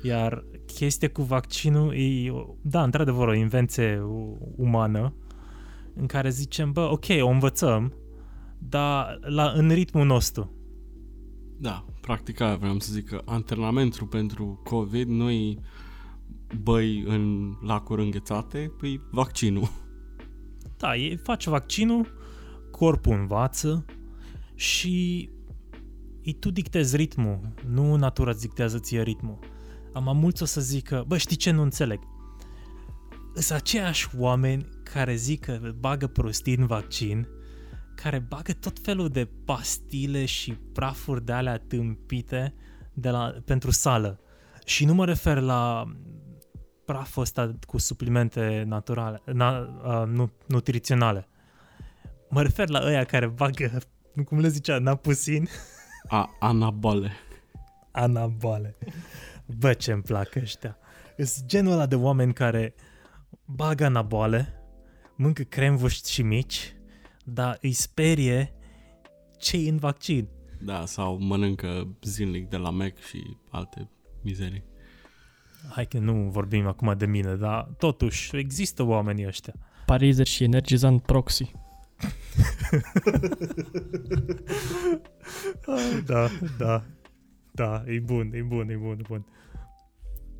Iar 0.02 0.44
chestia 0.66 1.10
cu 1.10 1.22
vaccinul 1.22 1.94
e, 1.94 2.32
da, 2.62 2.82
într-adevăr, 2.82 3.28
o 3.28 3.34
invenție 3.34 4.00
u- 4.00 4.54
umană 4.56 5.14
în 5.94 6.06
care 6.06 6.30
zicem, 6.30 6.72
bă, 6.72 6.80
ok, 6.90 7.04
o 7.20 7.28
învățăm, 7.28 7.92
dar 8.58 9.18
la, 9.20 9.52
în 9.54 9.70
ritmul 9.70 10.06
nostru. 10.06 10.50
Da, 11.58 11.84
practic 12.00 12.40
aia 12.40 12.56
vreau 12.56 12.78
să 12.78 12.92
zic 12.92 13.08
că 13.08 13.22
antrenamentul 13.24 14.06
pentru 14.06 14.60
COVID 14.64 15.08
nu 15.08 15.30
e 15.30 15.58
băi 16.62 17.04
în 17.06 17.52
lacuri 17.62 18.02
înghețate, 18.02 18.72
păi 18.78 19.00
vaccinul. 19.10 19.68
Da, 20.76 20.96
e, 20.96 21.16
faci 21.16 21.46
vaccinul, 21.46 22.14
corpul 22.70 23.12
învață 23.12 23.84
și 24.54 25.18
e 25.18 25.35
tu 26.34 26.50
dictezi 26.50 26.96
ritmul, 26.96 27.40
nu 27.66 27.96
natura 27.96 28.30
îți 28.30 28.40
dictează 28.40 28.78
ție 28.78 29.02
ritmul. 29.02 29.38
Am 29.92 30.16
mulți 30.16 30.42
o 30.42 30.46
să 30.46 30.60
zică, 30.60 31.04
bă, 31.06 31.16
știi 31.16 31.36
ce 31.36 31.50
nu 31.50 31.62
înțeleg? 31.62 32.00
Sunt 33.34 33.58
aceiași 33.58 34.08
oameni 34.16 34.68
care 34.82 35.14
zic 35.14 35.44
că 35.44 35.60
bagă 35.78 36.06
prostii 36.06 36.56
în 36.56 36.66
vaccin, 36.66 37.28
care 37.94 38.18
bagă 38.18 38.52
tot 38.52 38.78
felul 38.82 39.08
de 39.08 39.28
pastile 39.44 40.24
și 40.24 40.52
prafuri 40.52 41.24
de 41.24 41.32
alea 41.32 41.58
tâmpite 41.58 42.54
de 42.94 43.10
la, 43.10 43.34
pentru 43.44 43.70
sală. 43.70 44.20
Și 44.64 44.84
nu 44.84 44.94
mă 44.94 45.04
refer 45.04 45.40
la 45.40 45.92
praful 46.84 47.22
ăsta 47.22 47.54
cu 47.66 47.78
suplimente 47.78 48.64
naturale, 48.66 49.22
na, 49.32 49.58
uh, 49.58 50.08
nu, 50.08 50.30
nutriționale. 50.46 51.28
Mă 52.28 52.42
refer 52.42 52.68
la 52.68 52.80
ăia 52.84 53.04
care 53.04 53.26
bagă, 53.26 53.78
cum 54.24 54.38
le 54.38 54.48
zicea, 54.48 54.78
napusin. 54.78 55.48
A, 56.08 56.36
anabole. 56.38 57.12
Anabole. 57.90 58.76
Bă, 59.58 59.72
ce 59.72 59.92
îmi 59.92 60.02
plac 60.02 60.34
ăștia. 60.34 60.78
Sunt 61.16 61.46
genul 61.46 61.72
ăla 61.72 61.86
de 61.86 61.94
oameni 61.94 62.32
care 62.32 62.74
bagă 63.44 63.84
anabole, 63.84 64.62
mâncă 65.16 65.42
cremvuști 65.42 66.12
și 66.12 66.22
mici, 66.22 66.76
dar 67.24 67.58
îi 67.60 67.72
sperie 67.72 68.54
ce 69.38 69.56
în 69.56 69.76
vaccin. 69.76 70.28
Da, 70.60 70.84
sau 70.84 71.18
mănâncă 71.18 71.96
zilnic 72.02 72.48
de 72.48 72.56
la 72.56 72.70
Mac 72.70 72.98
și 72.98 73.36
alte 73.50 73.90
mizerii. 74.22 74.64
Hai 75.70 75.86
că 75.86 75.98
nu 75.98 76.12
vorbim 76.12 76.66
acum 76.66 76.94
de 76.96 77.06
mine, 77.06 77.34
dar 77.34 77.68
totuși 77.78 78.36
există 78.36 78.82
oamenii 78.82 79.26
ăștia. 79.26 79.54
Parizer 79.86 80.26
și 80.26 80.44
energizant 80.44 81.02
proxy. 81.02 81.52
da, 86.06 86.28
da, 86.58 86.82
da, 87.52 87.84
e 87.86 87.98
bun, 87.98 88.30
e 88.34 88.42
bun, 88.42 88.68
e 88.68 88.76
bun, 88.76 88.98
e 88.98 89.02
bun. 89.08 89.26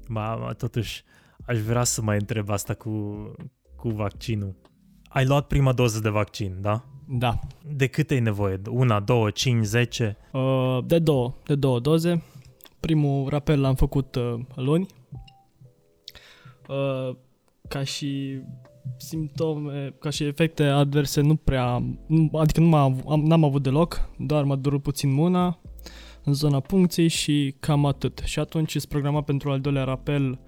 Ma, 0.09 0.35
ma, 0.35 0.53
totuși, 0.53 1.05
aș 1.47 1.59
vrea 1.59 1.85
să 1.85 2.03
mai 2.03 2.19
întreb 2.19 2.51
asta 2.51 2.75
cu, 2.75 2.91
cu 3.77 3.89
vaccinul. 3.89 4.55
Ai 5.09 5.27
luat 5.27 5.47
prima 5.47 5.73
doză 5.73 5.99
de 5.99 6.09
vaccin, 6.09 6.57
da? 6.61 6.85
Da. 7.09 7.39
De 7.63 7.87
câte 7.87 8.15
ai 8.15 8.21
nevoie? 8.21 8.61
Una, 8.71 9.01
două, 9.01 9.31
cinci, 9.31 9.65
zece? 9.65 10.17
Uh, 10.33 10.79
de 10.87 10.99
două, 10.99 11.35
de 11.45 11.55
două 11.55 11.81
doze. 11.81 12.23
Primul 12.81 13.29
rapel 13.29 13.61
l-am 13.61 13.75
făcut 13.75 14.15
uh, 14.15 14.41
luni. 14.55 14.87
Uh, 16.69 17.17
ca 17.69 17.83
și 17.83 18.41
simptome, 18.97 19.95
ca 19.99 20.11
și 20.11 20.25
efecte 20.25 20.65
adverse 20.65 21.21
nu 21.21 21.37
prea, 21.37 21.83
nu, 22.07 22.31
adică 22.33 22.61
nu 22.61 22.77
am, 22.77 23.23
n-am 23.25 23.45
avut 23.45 23.63
deloc, 23.63 24.11
doar 24.19 24.45
m-a 24.45 24.57
durut 24.57 24.83
puțin 24.83 25.13
mâna 25.13 25.61
în 26.25 26.33
zona 26.33 26.61
puncției 26.61 27.09
și 27.09 27.55
cam 27.61 27.87
atât. 27.87 28.23
Și 28.25 28.39
atunci 28.39 28.71
sunt 28.71 28.85
programat 28.85 29.25
pentru 29.25 29.51
al 29.51 29.61
doilea 29.61 29.85
rapel 29.85 30.39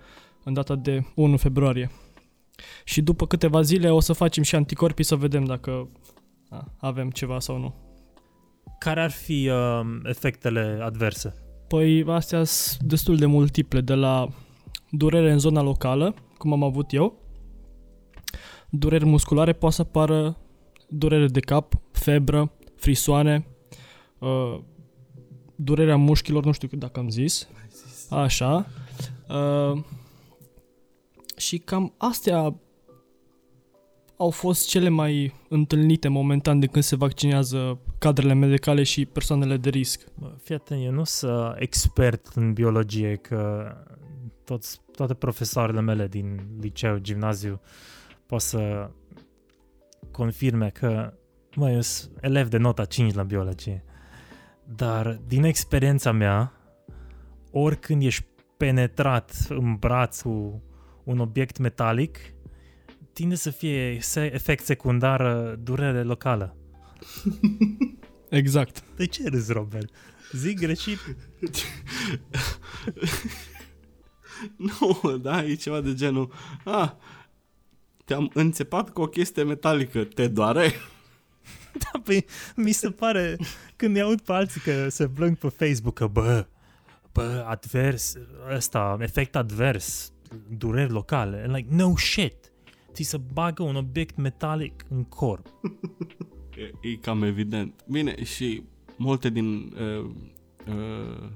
în 0.45 0.53
data 0.53 0.75
de 0.75 1.05
1 1.15 1.37
februarie. 1.37 1.91
Și 2.85 3.03
după 3.03 3.27
câteva 3.27 3.61
zile 3.61 3.91
o 3.91 4.01
să 4.01 4.13
facem 4.13 4.43
și 4.43 4.55
anticorpii 4.55 5.05
să 5.05 5.17
vedem 5.17 5.45
dacă 5.45 5.89
a, 6.49 6.75
avem 6.77 7.11
ceva 7.11 7.41
sau 7.41 7.59
nu. 7.59 7.75
Care 8.79 9.01
ar 9.01 9.11
fi 9.11 9.49
uh, 9.49 9.81
efectele 10.05 10.79
adverse? 10.83 11.35
Păi 11.69 12.05
astea 12.07 12.45
sunt 12.45 12.89
destul 12.89 13.17
de 13.17 13.27
multiple, 13.27 13.81
de 13.81 13.95
la 13.95 14.29
durere 14.91 15.31
în 15.31 15.39
zona 15.39 15.63
locală, 15.63 16.15
cum 16.37 16.53
am 16.53 16.63
avut 16.63 16.93
eu, 16.93 17.28
dureri 18.71 19.05
musculare, 19.05 19.53
poate 19.53 19.75
să 19.75 19.81
apară 19.81 20.37
durere 20.89 21.27
de 21.27 21.41
cap, 21.41 21.75
febră, 21.93 22.53
frisoane, 22.77 23.47
uh, 24.19 24.61
durerea 25.55 25.97
mușchilor, 25.97 26.45
nu 26.45 26.53
știu 26.53 26.69
dacă 26.73 27.01
am 27.01 27.09
zis, 27.09 27.49
așa, 28.11 28.67
uh, 29.29 29.83
și 31.37 31.59
cam 31.59 31.95
astea 31.97 32.55
au 34.17 34.31
fost 34.31 34.69
cele 34.69 34.89
mai 34.89 35.35
întâlnite 35.49 36.09
momentan 36.09 36.61
de 36.61 36.67
când 36.67 36.85
se 36.85 36.97
vaccinează 36.97 37.79
cadrele 37.99 38.33
medicale 38.33 38.83
și 38.83 39.07
persoanele 39.07 39.57
de 39.57 39.69
risc. 39.69 40.05
Fii 40.43 40.55
atent, 40.55 40.85
eu 40.85 40.91
nu 40.91 41.05
sunt 41.05 41.55
expert 41.57 42.27
în 42.35 42.53
biologie, 42.53 43.15
că 43.17 43.73
toți, 44.45 44.81
toate 44.93 45.15
profesoarele 45.15 45.81
mele 45.81 46.07
din 46.07 46.47
liceu, 46.61 46.99
gimnaziu, 46.99 47.61
pot 48.29 48.41
să 48.41 48.91
confirme 50.11 50.71
că, 50.71 51.15
mă, 51.55 51.71
eu 51.71 51.81
sunt 51.81 52.19
elev 52.21 52.49
de 52.49 52.57
nota 52.57 52.85
5 52.85 53.15
la 53.15 53.23
biologie. 53.23 53.85
Dar 54.65 55.21
din 55.27 55.45
experiența 55.45 56.13
mea, 56.13 56.53
oricând 57.51 58.03
ești 58.03 58.25
penetrat 58.57 59.47
în 59.49 59.75
brațul 59.75 60.61
un 61.05 61.19
obiect 61.19 61.59
metalic, 61.59 62.19
tinde 63.13 63.35
să 63.35 63.51
fie 63.51 63.99
efect 64.15 64.65
secundar 64.65 65.55
durere 65.55 66.03
locală. 66.03 66.57
Exact. 68.29 68.85
De 68.97 69.07
ce 69.07 69.29
râzi, 69.29 69.53
Robert? 69.53 69.95
Zic 70.33 70.59
greșit. 70.59 70.99
nu, 74.81 75.17
da, 75.17 75.45
e 75.45 75.55
ceva 75.55 75.81
de 75.81 75.95
genul, 75.95 76.33
ah, 76.65 76.93
te-am 78.09 78.31
înțepat 78.35 78.91
cu 78.91 79.01
o 79.01 79.07
chestie 79.07 79.43
metalică, 79.43 80.05
te 80.05 80.29
doare? 80.29 80.73
Da, 81.73 82.01
păi 82.05 82.25
mi 82.57 82.73
se 82.73 82.91
pare, 82.91 83.37
când 83.77 83.95
ne 83.95 84.01
aud 84.01 84.21
pe 84.21 84.33
alții 84.33 84.61
că 84.61 84.89
se 84.89 85.09
plâng 85.09 85.37
pe 85.37 85.49
Facebook 85.49 85.95
că, 85.95 86.07
bă, 86.07 86.47
bă, 87.13 87.45
advers, 87.49 88.15
ăsta, 88.55 88.97
efect 89.01 89.37
advers, 89.37 90.13
dureri 90.59 90.91
locale. 90.91 91.43
And 91.45 91.55
like, 91.55 91.69
no 91.71 91.97
shit. 91.97 92.53
Ți 92.93 93.03
se 93.03 93.17
bagă 93.33 93.63
un 93.63 93.77
obiect 93.77 94.17
metalic 94.17 94.85
în 94.89 95.05
corp. 95.05 95.47
E, 96.57 96.89
e 96.89 96.95
cam 97.01 97.23
evident. 97.23 97.85
Bine, 97.89 98.25
și 98.25 98.63
multe 98.97 99.31
din 99.31 99.75
uh, 99.81 100.11
uh, 100.67 101.29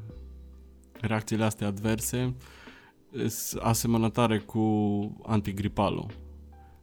reacțiile 1.01 1.45
astea 1.45 1.67
adverse 1.67 2.35
sunt 3.29 3.63
asemănătoare 3.63 4.39
cu 4.39 4.63
antigripalul. 5.27 6.07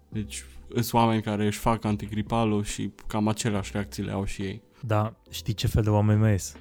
Deci 0.10 0.45
sunt 0.74 0.93
oameni 0.93 1.22
care 1.22 1.45
își 1.45 1.60
fac 1.60 1.84
antigripalul 1.84 2.63
și 2.63 2.91
cam 3.08 3.28
aceleași 3.28 3.72
reacții 3.74 4.04
le 4.04 4.12
au 4.12 4.26
și 4.26 4.41
ei. 4.41 4.62
Da, 4.82 5.15
știi 5.30 5.54
ce 5.54 5.67
fel 5.67 5.84
de 5.84 5.89
oameni 5.89 6.19
mai 6.19 6.32
ies? 6.32 6.56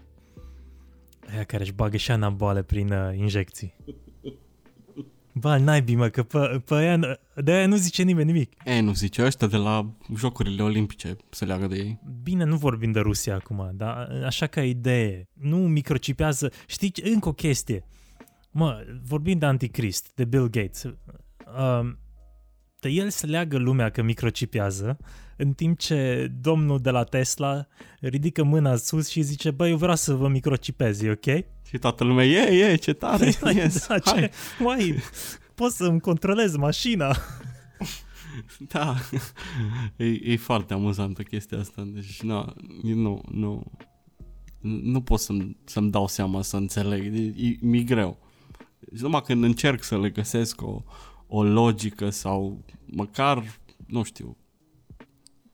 Aia 1.33 1.45
care 1.45 1.63
își 1.63 1.73
bagă 1.73 1.97
și 1.97 2.11
anaboale 2.11 2.63
prin 2.63 2.93
uh, 2.93 3.17
injecții. 3.17 3.75
Ba, 5.33 5.57
naibii, 5.57 5.95
mă, 5.95 6.09
că 6.09 6.23
pe, 6.23 6.63
pe 6.65 6.75
aia, 6.75 7.19
de 7.35 7.53
aia 7.53 7.67
nu 7.67 7.77
zice 7.77 8.03
nimeni 8.03 8.33
nimic. 8.33 8.53
E, 8.65 8.81
nu 8.81 8.93
zice, 8.93 9.25
ăștia 9.25 9.47
de 9.47 9.57
la 9.57 9.95
Jocurile 10.17 10.63
Olimpice 10.63 11.17
se 11.31 11.45
leagă 11.45 11.67
de 11.67 11.77
ei. 11.77 12.01
Bine, 12.23 12.45
nu 12.45 12.57
vorbim 12.57 12.93
de 12.93 13.01
Rusia 13.01 13.35
acum, 13.35 13.71
dar 13.75 14.23
așa 14.27 14.47
ca 14.47 14.65
idee, 14.65 15.29
nu 15.33 15.57
microcipează. 15.57 16.53
Știi, 16.67 16.93
încă 17.03 17.29
o 17.29 17.33
chestie. 17.33 17.85
Mă, 18.51 18.85
vorbim 19.03 19.39
de 19.39 19.47
anticrist, 19.47 20.11
de 20.15 20.25
Bill 20.25 20.49
Gates. 20.51 20.83
Uh, 20.85 21.91
de 22.81 22.89
el 22.89 23.11
se 23.11 23.27
leagă 23.27 23.59
lumea 23.59 23.91
că 23.91 24.03
microcipează, 24.03 24.99
în 25.37 25.53
timp 25.53 25.79
ce 25.79 26.31
domnul 26.41 26.81
de 26.81 26.91
la 26.91 27.05
Tesla 27.05 27.67
ridică 28.01 28.45
mâna 28.45 28.77
sus 28.77 29.09
și 29.09 29.23
zice, 29.23 29.51
băi, 29.51 29.71
eu 29.71 29.77
vreau 29.77 29.97
să 29.97 30.15
vă 30.15 30.29
microcipezi, 30.29 31.09
ok? 31.09 31.25
Și 31.69 31.79
toată 31.81 32.05
lumea, 32.05 32.25
e, 32.25 32.71
e, 32.71 32.77
ce 32.77 32.93
tare, 32.93 33.33
yes, 33.55 33.87
da, 33.87 33.99
ce, 33.99 34.31
mai, 34.59 34.95
pot 35.55 35.73
să-mi 35.73 36.01
controlez 36.01 36.57
mașina. 36.57 37.17
da, 38.73 38.95
e, 39.97 40.05
e 40.05 40.37
foarte 40.37 40.75
amuzantă 40.75 41.23
chestia 41.23 41.59
asta, 41.59 41.83
deci 41.87 42.23
nu, 42.23 42.55
nu, 42.83 43.21
nu, 43.31 43.73
nu 44.61 45.01
pot 45.01 45.21
să-mi, 45.21 45.57
să-mi 45.65 45.91
dau 45.91 46.07
seama 46.07 46.43
să 46.43 46.57
înțeleg, 46.57 47.17
e, 47.37 47.57
mi 47.61 47.85
greu. 47.85 48.19
Deci 48.79 49.01
numai 49.01 49.23
când 49.23 49.43
încerc 49.43 49.83
să 49.83 49.99
le 49.99 50.11
găsesc 50.11 50.63
o, 50.63 50.83
o 51.29 51.43
logică 51.43 52.11
sau 52.11 52.65
măcar, 52.85 53.45
nu 53.87 54.03
știu, 54.03 54.37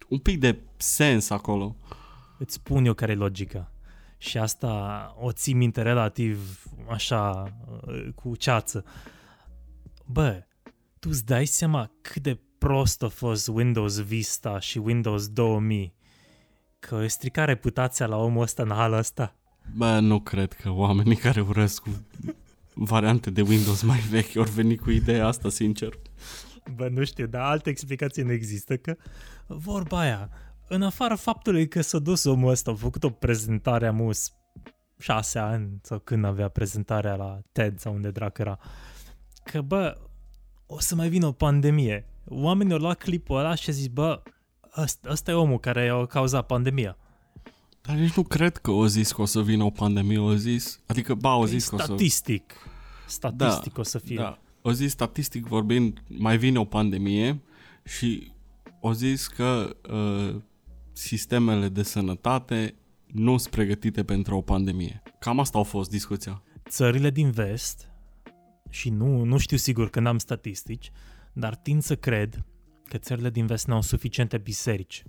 un 0.09 0.19
pic 0.19 0.39
de 0.39 0.59
sens 0.77 1.31
acolo. 1.31 1.77
Îți 2.39 2.55
spun 2.55 2.85
eu 2.85 2.95
care 2.95 3.13
e 3.13 3.15
logica. 3.15 3.73
Și 4.19 4.39
asta 4.39 5.15
o 5.19 5.33
ții 5.33 5.55
minte 5.55 5.83
relativ 5.83 6.67
așa, 6.89 7.53
cu 8.15 8.37
ceață. 8.37 8.85
Bă, 10.07 10.43
tu 10.99 11.09
îți 11.11 11.25
dai 11.25 11.47
seama 11.47 11.91
cât 12.01 12.23
de 12.23 12.39
prost 12.59 13.03
a 13.03 13.09
fost 13.09 13.49
Windows 13.49 14.01
Vista 14.01 14.59
și 14.59 14.79
Windows 14.79 15.29
2000 15.29 15.95
că 16.79 16.97
îi 16.97 17.09
strica 17.09 17.45
reputația 17.45 18.07
la 18.07 18.17
omul 18.17 18.43
ăsta 18.43 18.63
în 18.63 18.71
halul 18.71 18.97
ăsta? 18.97 19.35
Bă, 19.77 19.99
nu 19.99 20.21
cred 20.21 20.53
că 20.53 20.71
oamenii 20.71 21.17
care 21.17 21.41
urăsc 21.41 21.83
cu 21.83 21.91
variante 22.75 23.31
de 23.31 23.43
Windows 23.43 23.83
mai 23.83 23.99
vechi 23.99 24.37
ori 24.37 24.51
veni 24.51 24.77
cu 24.77 24.91
ideea 24.91 25.27
asta, 25.27 25.49
sincer. 25.49 25.93
Bă, 26.75 26.89
nu 26.89 27.05
știu, 27.05 27.27
dar 27.27 27.43
alte 27.43 27.71
explicații 27.71 28.23
nu 28.23 28.33
există, 28.33 28.77
că 28.77 28.97
vorba 29.47 29.99
aia, 29.99 30.31
în 30.69 30.83
afară 30.83 31.15
faptului 31.15 31.69
că 31.69 31.81
s-a 31.81 31.99
dus 31.99 32.25
omul 32.25 32.51
ăsta, 32.51 32.71
a 32.71 32.75
făcut 32.75 33.05
o 33.05 33.11
prezentare 33.11 33.87
amus 33.87 34.33
șase 34.99 35.39
ani 35.39 35.79
sau 35.83 35.99
când 35.99 36.25
avea 36.25 36.49
prezentarea 36.49 37.15
la 37.15 37.41
TED 37.53 37.79
sau 37.79 37.95
unde 37.95 38.11
drac 38.11 38.39
era, 38.39 38.59
că 39.45 39.61
bă, 39.61 39.99
o 40.67 40.81
să 40.81 40.95
mai 40.95 41.09
vină 41.09 41.27
o 41.27 41.33
pandemie. 41.33 42.07
Oamenii 42.25 42.73
au 42.73 42.79
luat 42.79 42.99
clipul 42.99 43.39
ăla 43.39 43.55
și 43.55 43.69
au 43.69 43.75
zis, 43.75 43.87
bă, 43.87 44.23
ăsta, 44.77 45.11
ăsta 45.11 45.31
e 45.31 45.35
omul 45.35 45.59
care 45.59 45.89
a 45.89 46.07
cauzat 46.07 46.47
pandemia. 46.47 46.97
Dar 47.87 47.97
nici 47.97 48.13
nu 48.13 48.23
cred 48.23 48.57
că 48.57 48.71
o 48.71 48.87
zis 48.87 49.13
că 49.13 49.21
o 49.21 49.25
să 49.25 49.43
vină 49.43 49.65
o 49.65 49.71
pandemie, 49.71 50.19
o 50.19 50.35
zis, 50.35 50.81
adică 50.87 51.15
ba, 51.15 51.35
o 51.35 51.47
zis 51.47 51.69
că 51.69 51.75
o 51.75 51.79
să... 51.79 51.85
Statistic. 51.85 52.55
Statistic 53.07 53.73
da, 53.73 53.81
o 53.81 53.83
să 53.83 53.99
fie. 53.99 54.17
Da, 54.17 54.39
o 54.63 54.73
zis 54.73 54.91
statistic 54.91 55.47
vorbind, 55.47 56.03
mai 56.07 56.39
vine 56.39 56.59
o 56.59 56.65
pandemie 56.65 57.43
și 57.85 58.33
o 58.81 58.93
zis 58.93 59.27
că 59.27 59.77
uh, 59.91 60.41
sistemele 60.93 61.69
de 61.69 61.83
sănătate 61.83 62.75
nu 63.07 63.37
sunt 63.37 63.53
pregătite 63.53 64.05
pentru 64.05 64.37
o 64.37 64.41
pandemie. 64.41 65.03
Cam 65.19 65.41
asta 65.41 65.59
a 65.59 65.63
fost 65.63 65.91
discuția. 65.91 66.43
Țările 66.69 67.11
din 67.11 67.31
vest, 67.31 67.89
și 68.75 68.91
nu, 68.91 69.25
nu 69.25 69.39
știu 69.39 69.57
sigur 69.57 69.91
că 69.91 70.01
n-am 70.01 70.19
statistici, 70.19 70.91
dar 71.33 71.57
tind 71.57 71.83
să 71.83 71.97
cred 71.97 72.45
că 72.89 72.99
țările 72.99 73.31
din 73.31 73.47
vest 73.47 73.67
n-au 73.67 73.83
suficiente 73.83 74.39
biserici. 74.39 75.05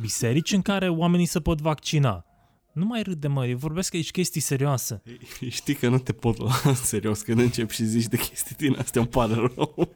Biserici 0.00 0.52
în 0.52 0.62
care 0.62 0.88
oamenii 0.88 1.26
se 1.26 1.40
pot 1.40 1.60
vaccina. 1.60 2.24
Nu 2.72 2.84
mai 2.84 3.02
râde, 3.02 3.28
mă, 3.28 3.46
eu 3.46 3.56
vorbesc 3.56 3.94
aici 3.94 4.10
chestii 4.10 4.40
serioase. 4.40 5.02
Știi 5.48 5.74
că 5.74 5.88
nu 5.88 5.98
te 5.98 6.12
pot 6.12 6.38
lua 6.38 6.60
în 6.64 6.74
serios 6.74 7.22
când 7.22 7.38
începi 7.38 7.74
și 7.74 7.84
zici 7.84 8.06
de 8.06 8.16
chestii 8.16 8.56
din 8.56 8.76
astea, 8.78 9.00
îmi 9.00 9.10
pare 9.10 9.34
rău. 9.34 9.88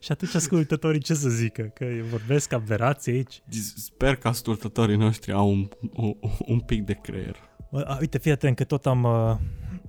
și 0.00 0.12
atunci 0.12 0.34
ascultătorii 0.34 1.00
ce 1.00 1.14
să 1.14 1.28
zică? 1.28 1.62
Că 1.62 1.84
eu 1.84 2.04
vorbesc 2.04 2.52
aberații 2.52 3.12
aici? 3.12 3.42
Sper 3.76 4.16
că 4.16 4.28
ascultătorii 4.28 4.96
noștri 4.96 5.32
au 5.32 5.48
un, 5.48 5.68
un, 5.92 6.14
un 6.46 6.60
pic 6.60 6.84
de 6.84 6.92
creier. 6.92 7.36
A, 7.72 7.96
uite, 8.00 8.18
fii 8.18 8.30
atent 8.30 8.56
că 8.56 8.64
tot 8.64 8.86
am 8.86 9.02
uh, 9.02 9.36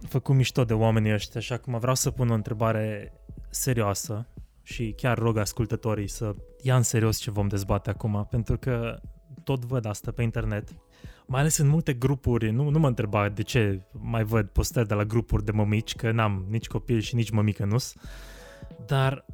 făcut 0.08 0.36
mișto 0.36 0.64
de 0.64 0.74
oamenii 0.74 1.14
ăștia 1.14 1.42
și 1.42 1.54
acum 1.54 1.80
vreau 1.80 1.96
să 1.96 2.12
pun 2.12 2.30
o 2.30 2.34
întrebare 2.34 3.14
serioasă 3.50 4.28
și 4.64 4.94
chiar 4.98 5.18
rog 5.18 5.38
ascultătorii 5.38 6.08
să 6.08 6.36
ia 6.62 6.76
în 6.76 6.84
serios 6.84 7.18
ce 7.18 7.32
vom 7.32 7.48
dezbate 7.48 7.90
acum, 7.90 8.28
pentru 8.30 8.58
că 8.58 9.00
tot 9.44 9.66
văd 9.66 9.86
asta 9.86 10.12
pe 10.12 10.24
internet, 10.24 10.70
mai 11.26 11.40
ales 11.40 11.58
în 11.58 11.68
multe 11.68 11.94
grupuri, 11.94 12.52
nu, 12.52 12.70
nu 12.70 12.80
mă 12.80 12.88
întreba 12.88 13.30
de 13.30 13.42
ce 13.42 13.82
mai 13.92 14.24
văd 14.24 14.48
postări 14.48 14.88
de 14.88 14.94
la 14.94 15.04
grupuri 15.04 15.46
de 15.46 15.52
mămici, 15.52 15.96
că 15.96 16.12
n-am 16.12 16.46
nici 16.50 16.68
copil 16.68 17.00
și 17.00 17.16
nici 17.16 17.30
mămică 17.30 17.66
nu 17.66 17.78
dar 18.86 19.26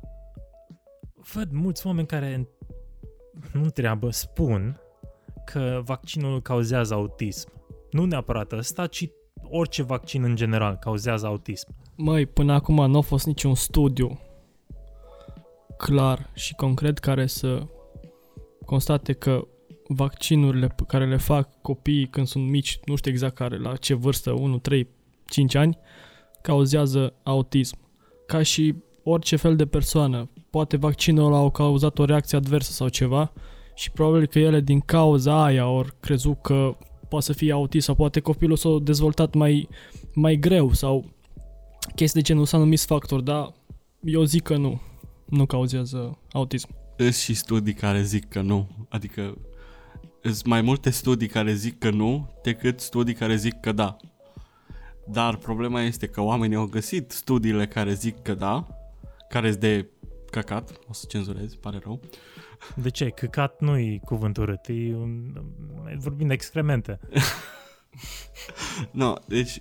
văd 1.34 1.52
mulți 1.52 1.88
oameni 1.88 2.08
care 2.08 2.50
nu 3.54 3.64
întreabă, 3.64 4.10
spun 4.10 4.80
că 5.46 5.82
vaccinul 5.84 6.42
cauzează 6.42 6.94
autism. 6.94 7.50
Nu 7.92 8.06
neapărat 8.06 8.52
ăsta, 8.52 8.88
ci 8.88 9.10
orice 9.44 9.84
vaccin 9.84 10.24
în 10.24 10.36
general 10.36 10.76
cauzează 10.76 11.26
autism. 11.26 11.76
Măi, 11.96 12.26
până 12.26 12.54
acum 12.54 12.92
nu 12.92 12.98
a 12.98 13.02
fost 13.02 13.26
niciun 13.26 13.56
studiu 13.56 14.20
clar 15.80 16.30
și 16.34 16.54
concret 16.56 16.98
care 16.98 17.26
să 17.26 17.68
constate 18.66 19.14
că 19.14 19.48
vaccinurile 19.88 20.68
pe 20.68 20.84
care 20.88 21.06
le 21.06 21.18
fac 21.18 21.62
copiii 21.62 22.08
când 22.08 22.28
sunt 22.28 22.50
mici, 22.50 22.80
nu 22.86 22.96
știu 22.96 23.12
exact 23.12 23.36
care, 23.36 23.58
la 23.58 23.76
ce 23.76 23.94
vârstă, 23.94 24.32
1, 24.32 24.60
3, 24.60 24.88
5 25.30 25.56
ani, 25.56 25.78
cauzează 26.42 27.14
autism. 27.24 27.78
Ca 28.26 28.42
și 28.44 28.76
orice 29.04 29.36
fel 29.36 29.56
de 29.56 29.66
persoană, 29.66 30.30
poate 30.50 30.78
vaccinul 30.78 31.26
ăla 31.26 31.38
au 31.38 31.52
cauzat 31.52 32.00
o 32.00 32.06
reacție 32.06 32.38
adversă 32.38 32.72
sau 32.72 32.88
ceva 32.88 33.32
și 33.76 33.92
probabil 33.92 34.26
că 34.26 34.40
ele 34.40 34.60
din 34.60 34.80
cauza 34.80 35.44
aia 35.44 35.62
au 35.62 35.86
crezut 36.00 36.42
că 36.42 36.78
poate 37.10 37.26
să 37.26 37.34
fie 37.34 37.52
autist 37.52 37.86
sau 37.86 37.96
poate 37.96 38.20
copilul 38.20 38.58
s-a 38.58 38.78
dezvoltat 38.82 39.34
mai, 39.34 39.70
mai 40.14 40.36
greu 40.36 40.74
sau 40.74 41.06
chestii 41.96 42.22
de 42.22 42.28
genul 42.28 42.46
s-a 42.46 42.58
numit 42.58 42.80
factor, 42.80 43.22
dar 43.22 43.54
eu 44.04 44.24
zic 44.24 44.44
că 44.44 44.58
nu, 44.58 44.82
nu 45.30 45.46
cauzează 45.46 46.18
autism. 46.32 46.68
Sunt 46.98 47.14
și 47.14 47.34
studii 47.34 47.74
care 47.74 48.02
zic 48.02 48.30
că 48.30 48.42
nu, 48.42 48.68
adică 48.90 49.38
sunt 50.22 50.46
mai 50.46 50.62
multe 50.62 50.90
studii 50.90 51.28
care 51.28 51.54
zic 51.54 51.78
că 51.78 51.90
nu 51.90 52.30
decât 52.44 52.80
studii 52.80 53.14
care 53.14 53.36
zic 53.36 53.60
că 53.60 53.72
da. 53.72 53.98
Dar 55.08 55.36
problema 55.36 55.82
este 55.82 56.08
că 56.08 56.22
oamenii 56.22 56.56
au 56.56 56.66
găsit 56.66 57.12
studiile 57.12 57.68
care 57.68 57.94
zic 57.94 58.22
că 58.22 58.34
da, 58.34 58.68
care 59.30 59.50
sunt 59.50 59.62
de 59.62 59.90
căcat, 60.32 60.80
o 60.88 60.94
să 60.94 61.06
cenzurez, 61.10 61.56
pare 61.56 61.80
rău. 61.84 62.00
De 62.76 62.90
ce? 62.90 63.10
Căcat 63.10 63.62
nu 63.62 63.78
e 63.78 64.00
cuvânt 64.06 64.38
urât, 64.38 64.68
e 64.68 64.96
un... 64.96 65.34
vorbim 65.98 66.28
de 66.28 66.34
excremente. 66.34 67.00
no, 68.92 69.14
deci 69.28 69.58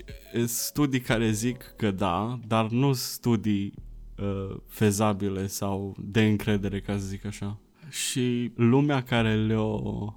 studii 0.47 1.01
care 1.01 1.31
zic 1.31 1.73
că 1.77 1.91
da, 1.91 2.39
dar 2.47 2.69
nu 2.69 2.93
studii 2.93 3.75
uh, 4.19 4.57
fezabile 4.67 5.47
sau 5.47 5.97
de 5.99 6.25
încredere, 6.25 6.81
ca 6.81 6.93
să 6.93 7.07
zic 7.07 7.25
așa. 7.25 7.59
Și 7.89 8.53
lumea 8.55 9.03
care 9.03 9.35
le-o 9.35 10.13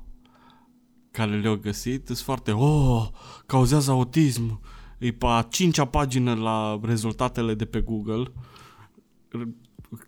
care 1.11 1.39
le-au 1.39 1.55
găsit 1.55 2.05
sunt 2.05 2.17
foarte, 2.17 2.51
oh, 2.51 3.07
cauzează 3.45 3.91
autism, 3.91 4.61
e 4.97 5.11
pe 5.11 5.25
a 5.25 5.41
cincea 5.41 5.85
pagină 5.85 6.33
la 6.33 6.79
rezultatele 6.83 7.53
de 7.53 7.65
pe 7.65 7.81
Google, 7.81 8.31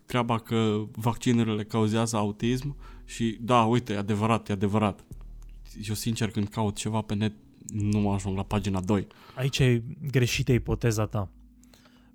treaba 0.06 0.38
că 0.38 0.84
vaccinurile 0.92 1.64
cauzează 1.64 2.16
autism 2.16 2.76
și 3.04 3.38
da, 3.40 3.62
uite, 3.62 3.92
e 3.92 3.96
adevărat, 3.96 4.48
e 4.48 4.52
adevărat. 4.52 5.04
Eu 5.88 5.94
sincer 5.94 6.30
când 6.30 6.48
caut 6.48 6.76
ceva 6.76 7.00
pe 7.00 7.14
net 7.14 7.32
nu 7.72 8.00
mă 8.00 8.12
ajung 8.12 8.36
la 8.36 8.42
pagina 8.42 8.80
2. 8.80 9.06
Aici 9.34 9.58
e 9.58 9.82
greșită 10.10 10.52
ipoteza 10.52 11.06
ta. 11.06 11.30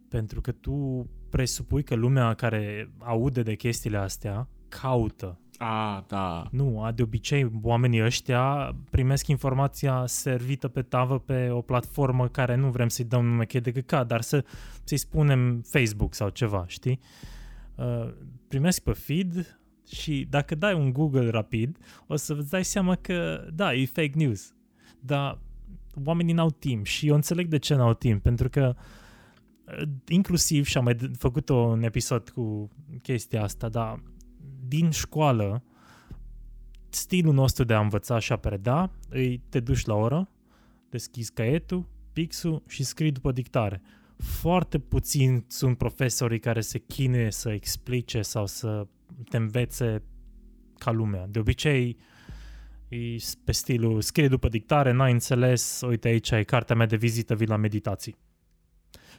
Pentru 0.07 0.41
că 0.41 0.51
tu 0.51 1.07
presupui 1.29 1.83
că 1.83 1.95
lumea 1.95 2.33
care 2.33 2.91
aude 2.97 3.41
de 3.41 3.55
chestiile 3.55 3.97
astea 3.97 4.47
caută 4.67 5.39
a, 5.61 6.03
da. 6.07 6.47
Nu, 6.51 6.91
de 6.95 7.01
obicei 7.01 7.51
oamenii 7.61 8.03
ăștia 8.03 8.75
primesc 8.89 9.27
informația 9.27 10.03
servită 10.05 10.67
pe 10.67 10.81
tavă 10.81 11.19
pe 11.19 11.49
o 11.49 11.61
platformă 11.61 12.27
care 12.27 12.55
nu 12.55 12.69
vrem 12.69 12.87
să-i 12.87 13.05
dăm 13.05 13.25
nume 13.25 13.45
de 13.61 13.71
căcat, 13.71 14.07
dar 14.07 14.21
să, 14.21 14.45
să-i 14.83 14.97
spunem 14.97 15.61
Facebook 15.61 16.13
sau 16.13 16.29
ceva, 16.29 16.63
știi? 16.67 16.99
Uh, 17.75 18.13
primesc 18.47 18.81
pe 18.81 18.91
feed 18.91 19.59
și 19.87 20.27
dacă 20.29 20.55
dai 20.55 20.73
un 20.73 20.93
Google 20.93 21.29
rapid, 21.29 21.77
o 22.07 22.15
să-ți 22.15 22.49
dai 22.49 22.63
seama 22.63 22.95
că, 22.95 23.47
da, 23.53 23.73
e 23.73 23.85
fake 23.85 24.11
news. 24.15 24.53
Dar 24.99 25.39
oamenii 26.03 26.33
n-au 26.33 26.49
timp 26.49 26.85
și 26.85 27.07
eu 27.07 27.15
înțeleg 27.15 27.47
de 27.47 27.57
ce 27.57 27.75
n-au 27.75 27.93
timp, 27.93 28.21
pentru 28.21 28.49
că 28.49 28.75
uh, 28.75 28.83
inclusiv, 30.07 30.65
și 30.65 30.77
am 30.77 30.83
mai 30.83 30.97
făcut 31.17 31.49
un 31.49 31.83
episod 31.83 32.29
cu 32.29 32.69
chestia 33.01 33.43
asta, 33.43 33.69
dar 33.69 34.03
din 34.67 34.89
școală, 34.89 35.63
stilul 36.89 37.33
nostru 37.33 37.63
de 37.63 37.73
a 37.73 37.79
învăța 37.79 38.19
și 38.19 38.31
a 38.31 38.37
preda, 38.37 38.91
îi 39.09 39.41
te 39.49 39.59
duci 39.59 39.85
la 39.85 39.93
oră, 39.93 40.29
deschizi 40.89 41.33
caietul, 41.33 41.85
pixul 42.13 42.63
și 42.67 42.83
scrii 42.83 43.11
după 43.11 43.31
dictare. 43.31 43.81
Foarte 44.17 44.79
puțin 44.79 45.43
sunt 45.47 45.77
profesorii 45.77 46.39
care 46.39 46.61
se 46.61 46.79
chinuie 46.79 47.31
să 47.31 47.51
explice 47.51 48.21
sau 48.21 48.45
să 48.45 48.87
te 49.29 49.37
învețe 49.37 50.03
ca 50.77 50.91
lumea. 50.91 51.27
De 51.27 51.39
obicei, 51.39 51.97
e 52.87 52.97
pe 53.43 53.51
stilul 53.51 54.01
scrie 54.01 54.27
după 54.27 54.47
dictare, 54.47 54.91
n-ai 54.91 55.11
înțeles, 55.11 55.81
uite 55.87 56.07
aici 56.07 56.31
ai 56.31 56.45
cartea 56.45 56.75
mea 56.75 56.85
de 56.85 56.95
vizită, 56.95 57.35
vii 57.35 57.47
la 57.47 57.55
meditații. 57.55 58.15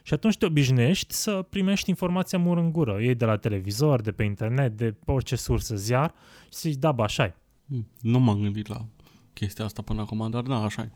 Și 0.01 0.13
atunci 0.13 0.37
te 0.37 0.45
obișnuiești 0.45 1.13
să 1.13 1.45
primești 1.49 1.89
informația 1.89 2.37
mur 2.39 2.57
în 2.57 2.71
gură. 2.71 3.01
Ei 3.01 3.15
de 3.15 3.25
la 3.25 3.37
televizor, 3.37 4.01
de 4.01 4.11
pe 4.11 4.23
internet, 4.23 4.77
de 4.77 4.91
pe 4.91 5.11
orice 5.11 5.35
sursă, 5.35 5.75
ziar 5.75 6.13
și 6.43 6.59
zici, 6.59 6.75
da, 6.75 6.91
bă, 6.91 7.03
așa 7.03 7.35
hmm, 7.67 7.87
Nu 8.01 8.19
m-am 8.19 8.41
gândit 8.41 8.67
la 8.67 8.85
chestia 9.33 9.65
asta 9.65 9.81
până 9.81 10.01
acum, 10.01 10.29
dar 10.29 10.41
da, 10.41 10.63
așa 10.63 10.91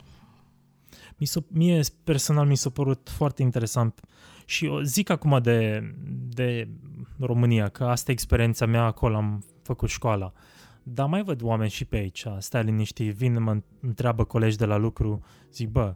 mi 1.18 1.26
s-o, 1.26 1.40
mie 1.48 1.82
personal 2.04 2.48
mi 2.48 2.58
s-a 2.58 2.70
părut 2.70 3.10
foarte 3.10 3.42
interesant 3.42 4.02
și 4.46 4.66
eu 4.66 4.82
zic 4.82 5.10
acum 5.10 5.40
de, 5.42 5.90
de 6.28 6.68
România, 7.20 7.70
că 7.70 7.84
asta 7.84 8.12
e 8.12 8.14
experiența 8.14 8.66
mea, 8.66 8.84
acolo 8.84 9.16
am 9.16 9.44
făcut 9.62 9.90
școala. 9.90 10.34
Dar 10.84 11.08
mai 11.08 11.24
văd 11.24 11.42
oameni 11.42 11.70
și 11.70 11.86
pe 11.86 11.96
aici, 11.96 12.26
stai 12.38 12.64
liniștit, 12.64 13.16
vin, 13.16 13.44
mă 13.44 13.62
întreabă 13.80 14.24
colegi 14.24 14.58
de 14.58 14.66
la 14.66 14.78
lucru, 14.78 15.24
zic, 15.52 15.70
bă, 15.70 15.96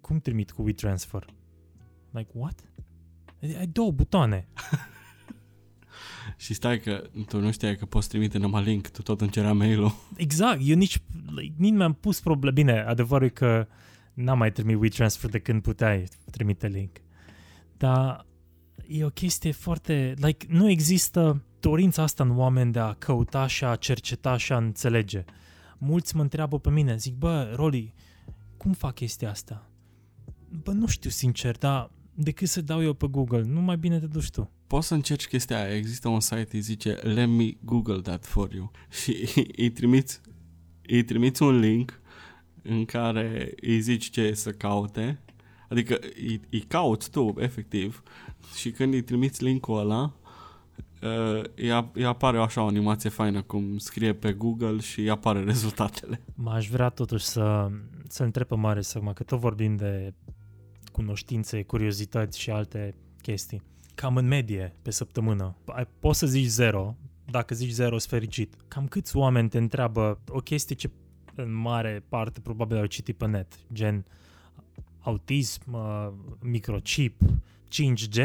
cum 0.00 0.18
trimit 0.18 0.50
cu 0.50 0.62
WeTransfer? 0.62 1.26
Like, 2.16 2.30
what? 2.32 2.72
Ai 3.58 3.66
două 3.66 3.90
butoane. 3.90 4.48
și 6.36 6.54
stai 6.54 6.80
că 6.80 7.02
tu 7.26 7.40
nu 7.40 7.52
știai 7.52 7.76
că 7.76 7.86
poți 7.86 8.08
trimite 8.08 8.38
numai 8.38 8.62
link, 8.62 8.88
tu 8.88 9.02
tot 9.02 9.20
încerea 9.20 9.52
mail-ul. 9.52 9.92
Exact, 10.16 10.60
eu 10.62 10.76
nici, 10.76 10.98
like, 11.34 11.54
nici 11.56 11.72
mi-am 11.72 11.92
pus 11.92 12.20
probleme. 12.20 12.54
Bine, 12.54 12.80
adevărul 12.80 13.26
e 13.26 13.30
că 13.30 13.66
n-am 14.14 14.38
mai 14.38 14.52
trimit 14.52 14.80
WeTransfer 14.80 15.30
de 15.30 15.38
când 15.38 15.62
puteai 15.62 16.08
trimite 16.30 16.66
link. 16.66 16.96
Dar 17.76 18.26
e 18.88 19.04
o 19.04 19.10
chestie 19.10 19.52
foarte... 19.52 20.14
Like, 20.16 20.46
nu 20.48 20.70
există 20.70 21.42
dorința 21.60 22.02
asta 22.02 22.22
în 22.22 22.38
oameni 22.38 22.72
de 22.72 22.78
a 22.78 22.92
căuta 22.92 23.46
și 23.46 23.64
a 23.64 23.76
cerceta 23.76 24.36
și 24.36 24.52
a 24.52 24.56
înțelege. 24.56 25.24
Mulți 25.78 26.16
mă 26.16 26.22
întreabă 26.22 26.58
pe 26.58 26.70
mine, 26.70 26.96
zic, 26.96 27.14
bă, 27.14 27.52
Roli, 27.54 27.94
cum 28.56 28.72
fac 28.72 28.94
chestia 28.94 29.30
asta? 29.30 29.70
Bă, 30.62 30.72
nu 30.72 30.86
știu 30.86 31.10
sincer, 31.10 31.58
dar 31.58 31.90
decât 32.16 32.48
să 32.48 32.60
dau 32.60 32.82
eu 32.82 32.92
pe 32.92 33.06
Google, 33.06 33.42
nu 33.42 33.60
mai 33.60 33.76
bine 33.76 33.98
te 33.98 34.06
duci 34.06 34.30
tu. 34.30 34.50
Poți 34.66 34.86
să 34.86 34.94
încerci 34.94 35.26
chestia 35.26 35.62
aia. 35.62 35.76
Există 35.76 36.08
un 36.08 36.20
site, 36.20 36.48
îi 36.52 36.60
zice 36.60 36.90
Let 36.90 37.28
me 37.28 37.50
Google 37.64 38.00
that 38.00 38.24
for 38.24 38.52
you. 38.52 38.70
Și 39.02 39.28
îi 39.56 39.70
trimiți, 39.70 40.20
îi 40.86 41.02
trimiți 41.02 41.42
un 41.42 41.58
link 41.58 42.00
în 42.62 42.84
care 42.84 43.54
îi 43.60 43.80
zici 43.80 44.10
ce 44.10 44.34
să 44.34 44.50
caute. 44.50 45.20
Adică 45.68 45.98
îi, 46.00 46.40
îi 46.50 46.60
cauți 46.60 47.10
tu, 47.10 47.34
efectiv. 47.38 48.02
Și 48.56 48.70
când 48.70 48.92
îi 48.92 49.02
trimiți 49.02 49.44
linkul 49.44 49.78
ăla, 49.78 50.12
uh, 51.02 51.42
îi, 51.54 51.90
îi 51.92 52.04
apare 52.04 52.38
așa 52.38 52.62
o 52.62 52.66
animație 52.66 53.10
faină 53.10 53.42
cum 53.42 53.78
scrie 53.78 54.12
pe 54.12 54.32
Google 54.32 54.78
și 54.78 55.00
îi 55.00 55.10
apare 55.10 55.44
rezultatele. 55.44 56.20
M-aș 56.34 56.68
vrea 56.68 56.88
totuși 56.88 57.24
să, 57.24 57.70
să 58.08 58.22
întreb 58.22 58.46
pe 58.46 58.54
mare 58.54 58.80
să 58.80 58.98
că 59.14 59.22
tot 59.22 59.38
vorbim 59.38 59.76
de 59.76 60.14
cunoștințe, 60.96 61.62
curiozități 61.62 62.40
și 62.40 62.50
alte 62.50 62.94
chestii. 63.22 63.62
Cam 63.94 64.16
în 64.16 64.26
medie 64.26 64.74
pe 64.82 64.90
săptămână. 64.90 65.56
Poți 65.98 66.18
să 66.18 66.26
zici 66.26 66.46
zero, 66.46 66.96
dacă 67.30 67.54
zici 67.54 67.70
zero, 67.70 67.98
sunt 67.98 68.02
fericit. 68.02 68.54
Cam 68.68 68.86
câți 68.86 69.16
oameni 69.16 69.48
te 69.48 69.58
întreabă 69.58 70.18
o 70.28 70.38
chestie 70.38 70.74
ce 70.74 70.90
în 71.34 71.54
mare 71.54 72.04
parte 72.08 72.40
probabil 72.40 72.76
au 72.76 72.86
citit 72.86 73.16
pe 73.16 73.26
net, 73.26 73.58
gen 73.72 74.04
autism, 75.00 75.72
uh, 75.72 76.08
microchip, 76.40 77.20
5G, 77.68 78.18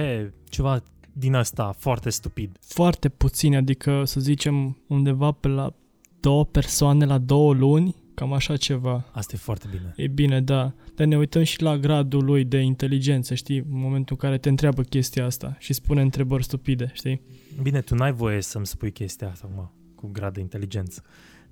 ceva 0.49 0.83
din 1.13 1.35
asta 1.35 1.71
foarte 1.77 2.09
stupid. 2.09 2.57
Foarte 2.61 3.09
puțin, 3.09 3.55
adică 3.55 4.05
să 4.05 4.19
zicem 4.19 4.77
undeva 4.87 5.31
pe 5.31 5.47
la 5.47 5.73
două 6.19 6.45
persoane 6.45 7.05
la 7.05 7.17
două 7.17 7.53
luni 7.53 7.95
Cam 8.21 8.33
așa 8.33 8.57
ceva. 8.57 9.05
Asta 9.11 9.31
e 9.35 9.37
foarte 9.37 9.67
bine. 9.71 9.93
E 9.95 10.07
bine, 10.07 10.41
da. 10.41 10.73
Dar 10.95 11.07
ne 11.07 11.17
uităm 11.17 11.43
și 11.43 11.61
la 11.61 11.77
gradul 11.77 12.23
lui 12.23 12.43
de 12.43 12.57
inteligență, 12.57 13.33
știi? 13.33 13.57
În 13.57 13.65
momentul 13.69 14.15
în 14.19 14.27
care 14.27 14.37
te 14.37 14.49
întreabă 14.49 14.81
chestia 14.81 15.25
asta 15.25 15.55
și 15.59 15.73
spune 15.73 16.01
întrebări 16.01 16.43
stupide, 16.43 16.91
știi? 16.93 17.21
Bine, 17.61 17.81
tu 17.81 17.95
n-ai 17.95 18.11
voie 18.11 18.41
să-mi 18.41 18.65
spui 18.65 18.91
chestia 18.91 19.29
asta, 19.29 19.49
mă, 19.55 19.67
cu 19.95 20.07
grad 20.07 20.33
de 20.33 20.39
inteligență. 20.39 21.03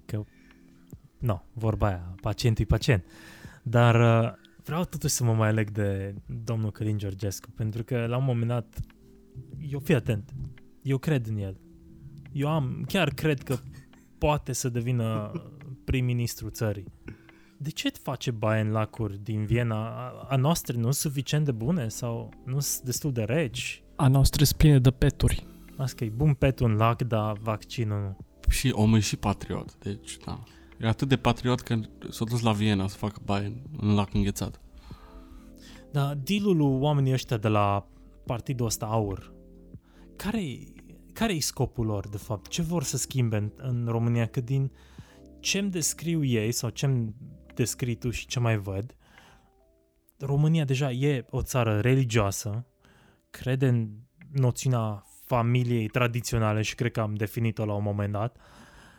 Că, 0.06 0.24
nu, 1.20 1.44
vorba 1.54 1.88
aia, 1.88 2.16
pacientul 2.22 2.64
e 2.64 2.68
pacient. 2.68 3.06
Dar 3.64 4.24
uh, 4.24 4.34
vreau 4.64 4.84
totuși 4.84 5.14
să 5.14 5.24
mă 5.24 5.34
mai 5.34 5.48
aleg 5.48 5.70
de 5.70 6.16
domnul 6.44 6.72
Călin 6.72 6.98
Georgescu, 6.98 7.50
pentru 7.56 7.84
că 7.84 8.06
la 8.06 8.18
un 8.18 8.24
moment 8.24 8.48
dat, 8.48 8.80
eu 9.70 9.80
fii 9.80 9.96
atent, 9.96 10.34
eu 10.82 10.98
cred 10.98 11.28
în 11.28 11.38
el. 11.38 11.58
Eu 12.32 12.48
am, 12.48 12.84
chiar 12.88 13.10
cred 13.10 13.44
că 13.44 13.58
poate 14.20 14.54
să 14.54 14.70
devină 14.70 15.32
prim-ministru 15.84 16.50
țării. 16.50 16.86
De 17.58 17.70
ce 17.70 17.90
face 18.02 18.32
baie 18.32 18.62
în 18.62 18.72
lacuri 18.72 19.24
din 19.24 19.46
Viena? 19.46 19.88
A, 19.88 20.26
a 20.30 20.36
noastre 20.36 20.78
nu 20.78 20.82
sunt 20.82 20.96
suficient 20.96 21.46
de 21.46 21.52
bune 21.52 21.88
sau 21.88 22.34
nu 22.46 22.60
sunt 22.60 22.86
destul 22.86 23.12
de 23.12 23.24
reci? 23.24 23.84
A 23.96 24.08
noastră 24.08 24.44
sunt 24.44 24.58
pline 24.58 24.80
de 24.80 24.92
peturi. 24.92 25.48
Asta 25.78 26.04
e 26.04 26.10
bun 26.10 26.34
petul 26.34 26.70
în 26.70 26.76
lac, 26.76 27.02
dar 27.02 27.38
vaccinul 27.38 28.02
nu. 28.02 28.18
Și 28.50 28.72
omul 28.72 28.98
e 28.98 29.02
și 29.02 29.18
patriot, 29.18 29.76
deci 29.76 30.18
da. 30.26 30.44
E 30.80 30.88
atât 30.88 31.08
de 31.08 31.18
patriot 31.18 31.60
că 31.60 31.80
s-a 32.10 32.26
dus 32.26 32.42
la 32.42 32.52
Viena 32.52 32.88
să 32.88 32.98
facă 32.98 33.22
baie 33.26 33.62
în 33.80 33.94
lac 33.94 34.14
înghețat. 34.14 34.62
Da, 35.92 36.14
dealul 36.24 36.62
oamenii 36.62 37.14
ăștia 37.14 37.38
de 37.38 37.48
la 37.48 37.88
partidul 38.26 38.66
ăsta 38.66 38.86
aur, 38.86 39.34
care 40.16 40.42
care 41.20 41.34
e 41.34 41.40
scopul 41.40 41.86
lor, 41.86 42.08
de 42.08 42.18
fapt? 42.18 42.48
Ce 42.48 42.62
vor 42.62 42.84
să 42.84 42.98
schimbe 42.98 43.38
în, 43.38 43.52
în 43.58 43.88
România? 43.88 44.26
Că 44.26 44.42
din 44.42 44.72
ce-mi 45.40 45.70
descriu 45.70 46.24
ei 46.24 46.52
sau 46.52 46.70
ce-mi 46.70 47.16
descrii 47.54 47.96
tu 47.96 48.10
și 48.10 48.28
ce 48.28 48.40
mai 48.40 48.58
văd, 48.58 48.96
România 50.20 50.66
deja 50.66 50.92
e 50.92 51.26
o 51.30 51.42
țară 51.42 51.80
religioasă, 51.80 52.66
crede 53.30 53.68
în 53.68 53.90
noțiunea 54.32 55.04
familiei 55.26 55.88
tradiționale 55.88 56.62
și 56.62 56.76
cred 56.76 56.92
că 56.92 57.02
am 57.02 57.14
definit-o 57.14 57.66
la 57.66 57.74
un 57.74 57.84
moment 57.84 58.12
dat 58.12 58.38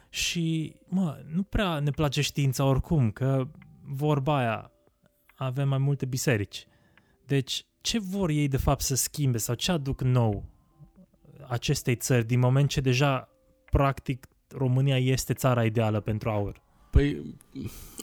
și, 0.09 0.77
mă, 0.89 1.23
nu 1.27 1.43
prea 1.43 1.79
ne 1.79 1.91
place 1.91 2.21
știința 2.21 2.65
oricum, 2.65 3.11
că 3.11 3.51
vorba 3.83 4.37
aia 4.37 4.73
avem 5.37 5.69
mai 5.69 5.79
multe 5.79 6.07
biserici. 6.07 6.67
Deci, 7.27 7.67
ce 7.81 7.99
vor 7.99 8.31
ei 8.31 8.49
de 8.49 8.57
fapt 8.57 8.81
să 8.81 8.95
schimbe 8.95 9.39
sau 9.39 9.55
ce 9.55 9.73
aduc 9.73 10.03
nou 10.03 10.50
acestei 11.51 11.97
țări 11.97 12.27
din 12.27 12.39
moment 12.39 12.69
ce 12.69 12.81
deja, 12.81 13.29
practic, 13.71 14.27
România 14.49 14.99
este 14.99 15.35
țara 15.35 15.65
ideală 15.65 16.01
pentru 16.01 16.31
aur? 16.31 16.63
Păi, 16.91 17.37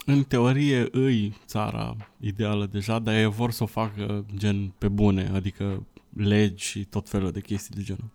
în 0.05 0.23
teorie 0.23 0.87
îi 0.91 1.35
țara 1.45 1.95
ideală 2.19 2.65
deja, 2.65 2.99
dar 2.99 3.15
ei 3.15 3.25
vor 3.25 3.51
să 3.51 3.63
o 3.63 3.65
facă 3.65 4.25
gen 4.35 4.73
pe 4.77 4.87
bune, 4.87 5.31
adică 5.33 5.87
legi 6.13 6.65
și 6.65 6.85
tot 6.85 7.09
felul 7.09 7.31
de 7.31 7.41
chestii 7.41 7.75
de 7.75 7.81
genul. 7.81 8.09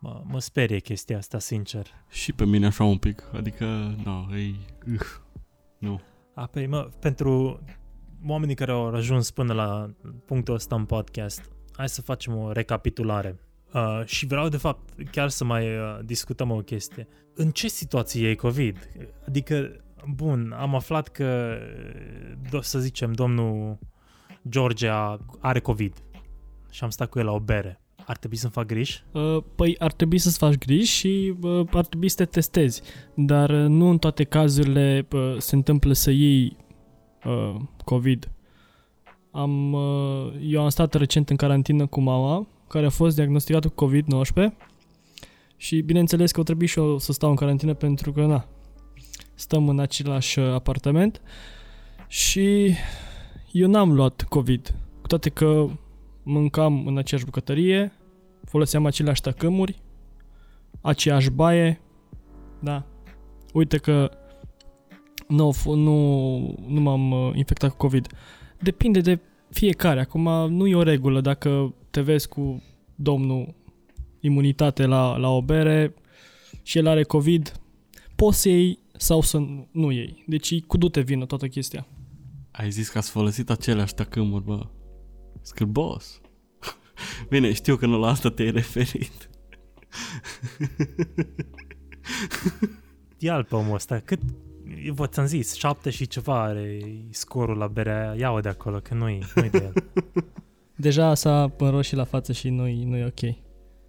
Mă, 0.00 0.22
mă 0.24 0.40
sperie 0.40 0.78
chestia 0.78 1.16
asta, 1.16 1.38
sincer. 1.38 1.86
Și 2.08 2.32
pe 2.32 2.44
mine 2.44 2.66
așa 2.66 2.84
un 2.84 2.98
pic, 2.98 3.22
adică, 3.32 3.64
nu, 4.04 4.36
ei, 4.36 4.56
uh, 4.86 5.00
nu. 5.78 6.00
A, 6.34 6.46
pe, 6.46 6.48
păi, 6.52 6.66
mă, 6.66 6.90
pentru 7.00 7.60
oamenii 8.26 8.54
care 8.54 8.70
au 8.70 8.94
ajuns 8.94 9.30
până 9.30 9.52
la 9.52 9.90
punctul 10.26 10.54
ăsta 10.54 10.74
în 10.74 10.84
podcast, 10.84 11.50
hai 11.76 11.88
să 11.88 12.02
facem 12.02 12.36
o 12.36 12.52
recapitulare. 12.52 13.38
Uh, 13.74 14.02
și 14.04 14.26
vreau, 14.26 14.48
de 14.48 14.56
fapt, 14.56 15.10
chiar 15.10 15.28
să 15.28 15.44
mai 15.44 15.76
uh, 15.76 15.98
discutăm 16.04 16.50
o 16.50 16.56
chestie. 16.56 17.08
În 17.34 17.50
ce 17.50 17.68
situație 17.68 18.28
e 18.28 18.34
COVID? 18.34 18.88
Adică, 19.26 19.70
bun, 20.14 20.54
am 20.58 20.74
aflat 20.74 21.08
că, 21.08 21.58
do- 22.46 22.60
să 22.60 22.78
zicem, 22.78 23.12
domnul 23.12 23.78
George 24.48 24.88
are 25.40 25.60
COVID 25.60 26.02
și 26.70 26.84
am 26.84 26.90
stat 26.90 27.08
cu 27.08 27.18
el 27.18 27.24
la 27.24 27.32
o 27.32 27.40
bere. 27.40 27.80
Ar 28.06 28.16
trebui 28.16 28.36
să-mi 28.36 28.52
fac 28.52 28.66
griji? 28.66 29.04
Uh, 29.12 29.42
păi 29.54 29.78
ar 29.78 29.92
trebui 29.92 30.18
să-ți 30.18 30.38
faci 30.38 30.54
griji 30.58 30.92
și 30.92 31.34
uh, 31.40 31.68
ar 31.72 31.86
trebui 31.86 32.08
să 32.08 32.16
te 32.16 32.24
testezi. 32.24 32.82
Dar 33.14 33.50
uh, 33.50 33.68
nu 33.68 33.88
în 33.88 33.98
toate 33.98 34.24
cazurile 34.24 35.06
uh, 35.12 35.34
se 35.38 35.54
întâmplă 35.54 35.92
să 35.92 36.10
iei 36.10 36.56
uh, 37.24 37.54
COVID. 37.84 38.30
Am, 39.30 39.72
uh, 39.72 40.32
eu 40.40 40.62
am 40.62 40.68
stat 40.68 40.94
recent 40.94 41.30
în 41.30 41.36
carantină 41.36 41.86
cu 41.86 42.00
mama 42.00 42.46
care 42.68 42.86
a 42.86 42.90
fost 42.90 43.14
diagnosticat 43.14 43.66
cu 43.66 43.86
COVID-19 43.86 44.52
și 45.56 45.80
bineînțeles 45.80 46.30
că 46.30 46.40
o 46.40 46.42
trebuie 46.42 46.68
și 46.68 46.78
eu 46.78 46.98
să 46.98 47.12
stau 47.12 47.30
în 47.30 47.36
carantină 47.36 47.74
pentru 47.74 48.12
că, 48.12 48.26
na, 48.26 48.48
stăm 49.34 49.68
în 49.68 49.78
același 49.78 50.38
uh, 50.38 50.52
apartament 50.52 51.20
și 52.06 52.74
eu 53.52 53.68
n-am 53.68 53.92
luat 53.92 54.22
COVID, 54.28 54.74
cu 55.00 55.06
toate 55.06 55.28
că 55.28 55.66
mâncam 56.22 56.86
în 56.86 56.98
aceeași 56.98 57.26
bucătărie, 57.26 57.92
foloseam 58.44 58.86
aceleași 58.86 59.20
tăcămuri, 59.20 59.82
aceeași 60.80 61.30
baie, 61.30 61.80
da. 62.58 62.86
Uite 63.52 63.76
că 63.76 64.10
nu, 65.28 65.54
nu, 65.64 66.36
nu 66.66 66.80
m-am 66.80 67.10
uh, 67.10 67.30
infectat 67.34 67.70
cu 67.70 67.76
COVID. 67.76 68.06
Depinde 68.60 69.00
de 69.00 69.18
fiecare. 69.50 70.00
Acum 70.00 70.22
nu 70.48 70.66
e 70.66 70.74
o 70.74 70.82
regulă. 70.82 71.20
Dacă 71.20 71.74
te 71.90 72.00
vezi 72.00 72.28
cu 72.28 72.62
domnul 72.94 73.54
imunitate 74.20 74.86
la, 74.86 75.16
la 75.16 75.28
o 75.28 75.42
bere 75.42 75.94
și 76.62 76.78
el 76.78 76.86
are 76.86 77.02
COVID, 77.02 77.60
poți 78.14 78.40
să 78.40 78.48
iei 78.48 78.78
sau 78.96 79.20
să 79.20 79.38
nu 79.70 79.90
iei. 79.90 80.24
Deci 80.26 80.60
cu 80.60 80.76
du-te 80.76 81.00
vină 81.00 81.26
toată 81.26 81.48
chestia. 81.48 81.86
Ai 82.50 82.70
zis 82.70 82.88
că 82.88 82.98
ați 82.98 83.10
folosit 83.10 83.50
aceleași 83.50 83.94
tăcâmuri, 83.94 84.44
bă. 84.44 84.66
Scârbos. 85.42 86.20
Bine, 87.30 87.52
știu 87.52 87.76
că 87.76 87.86
nu 87.86 87.98
la 87.98 88.08
asta 88.08 88.30
te-ai 88.30 88.50
referit. 88.50 89.30
Ia-l 93.18 93.44
pe 93.44 93.54
omul 93.54 93.74
ăsta, 93.74 93.98
cât, 93.98 94.20
vă 94.88 95.06
ți-am 95.06 95.26
zis, 95.26 95.54
șapte 95.54 95.90
și 95.90 96.06
ceva 96.06 96.42
are 96.42 96.80
scorul 97.10 97.56
la 97.56 97.66
berea 97.66 98.10
aia, 98.10 98.32
ia 98.32 98.40
de 98.40 98.48
acolo, 98.48 98.78
că 98.78 98.94
nu-i, 98.94 99.22
nu-i 99.34 99.50
de 99.50 99.62
el. 99.62 99.72
Deja 100.80 101.14
s-a 101.14 101.54
înroșit 101.58 101.96
la 101.96 102.04
față 102.04 102.32
și 102.32 102.48
nu-i, 102.48 102.84
nu-i 102.84 103.04
ok. 103.04 103.36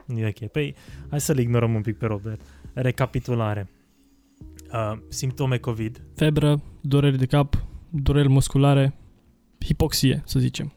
Nu 0.05 0.19
e 0.19 0.27
ok. 0.27 0.51
Păi, 0.51 0.75
hai 1.09 1.21
să-l 1.21 1.37
ignorăm 1.37 1.73
un 1.73 1.81
pic 1.81 1.97
pe 1.97 2.05
Robert. 2.05 2.41
Recapitulare. 2.73 3.69
Uh, 4.73 4.97
simptome 5.09 5.57
COVID. 5.57 6.03
Febră, 6.15 6.61
dureri 6.81 7.17
de 7.17 7.25
cap, 7.25 7.65
dureri 7.89 8.29
musculare, 8.29 8.97
hipoxie, 9.65 10.21
să 10.25 10.39
zicem. 10.39 10.73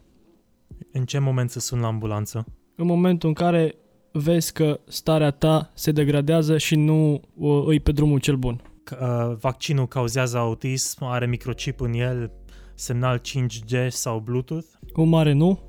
În 0.91 1.05
ce 1.05 1.19
moment 1.19 1.49
să 1.49 1.59
sun 1.59 1.79
la 1.79 1.87
ambulanță? 1.87 2.45
În 2.75 2.85
momentul 2.85 3.29
în 3.29 3.35
care 3.35 3.75
vezi 4.11 4.53
că 4.53 4.79
starea 4.87 5.31
ta 5.31 5.71
se 5.73 5.91
degradează 5.91 6.57
și 6.57 6.75
nu 6.75 7.21
uh, 7.33 7.63
îi 7.65 7.79
pe 7.79 7.91
drumul 7.91 8.19
cel 8.19 8.35
bun. 8.35 8.61
Uh, 8.91 9.35
vaccinul 9.39 9.87
cauzează 9.87 10.37
autism, 10.37 11.03
are 11.03 11.25
microchip 11.25 11.81
în 11.81 11.93
el, 11.93 12.31
semnal 12.75 13.21
5G 13.21 13.87
sau 13.87 14.19
Bluetooth? 14.19 14.67
O 14.93 15.03
mare 15.03 15.31
nu, 15.31 15.59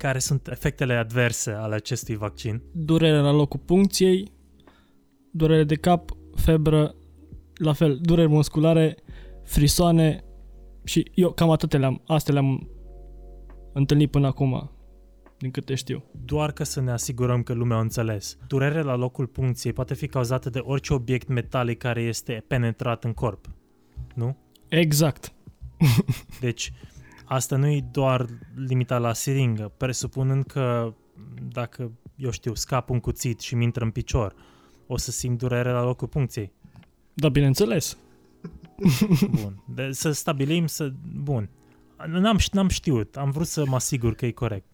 Care 0.00 0.18
sunt 0.18 0.48
efectele 0.48 0.94
adverse 0.94 1.50
ale 1.50 1.74
acestui 1.74 2.16
vaccin? 2.16 2.62
Durere 2.72 3.18
la 3.18 3.32
locul 3.32 3.60
puncției, 3.60 4.32
durere 5.30 5.64
de 5.64 5.74
cap, 5.74 6.10
febră, 6.34 6.94
la 7.54 7.72
fel, 7.72 7.98
dureri 8.02 8.28
musculare, 8.28 8.96
frisoane 9.44 10.24
și 10.84 11.10
eu 11.14 11.32
cam 11.32 11.50
atât 11.50 11.76
le-am, 11.76 12.02
astea 12.06 12.32
le-am 12.34 12.68
întâlnit 13.72 14.10
până 14.10 14.26
acum, 14.26 14.70
din 15.38 15.50
câte 15.50 15.74
știu. 15.74 16.04
Doar 16.24 16.52
ca 16.52 16.64
să 16.64 16.80
ne 16.80 16.90
asigurăm 16.90 17.42
că 17.42 17.52
lumea 17.52 17.76
a 17.76 17.80
înțeles. 17.80 18.38
Durerea 18.46 18.82
la 18.82 18.96
locul 18.96 19.26
puncției 19.26 19.72
poate 19.72 19.94
fi 19.94 20.06
cauzată 20.06 20.50
de 20.50 20.58
orice 20.58 20.92
obiect 20.92 21.28
metalic 21.28 21.78
care 21.78 22.02
este 22.02 22.44
penetrat 22.46 23.04
în 23.04 23.12
corp. 23.12 23.46
Nu? 24.14 24.36
Exact. 24.68 25.32
Deci, 26.40 26.72
asta 27.32 27.56
nu 27.56 27.68
e 27.68 27.88
doar 27.90 28.26
limitat 28.54 29.00
la 29.00 29.12
siringă, 29.12 29.72
presupunând 29.76 30.44
că 30.44 30.94
dacă, 31.52 31.92
eu 32.16 32.30
știu, 32.30 32.54
scap 32.54 32.90
un 32.90 33.00
cuțit 33.00 33.40
și 33.40 33.54
mi 33.54 33.64
intră 33.64 33.84
în 33.84 33.90
picior, 33.90 34.34
o 34.86 34.96
să 34.96 35.10
simt 35.10 35.38
durere 35.38 35.70
la 35.70 35.82
locul 35.82 36.08
puncției. 36.08 36.52
Da, 37.14 37.28
bineînțeles. 37.28 37.96
Bun. 39.40 39.62
De, 39.74 39.88
să 39.92 40.10
stabilim 40.10 40.66
să... 40.66 40.92
Bun. 41.22 41.50
N-am, 42.06 42.38
n-am 42.52 42.68
știut. 42.68 43.16
Am 43.16 43.30
vrut 43.30 43.46
să 43.46 43.66
mă 43.66 43.74
asigur 43.74 44.14
că 44.14 44.26
e 44.26 44.30
corect. 44.30 44.66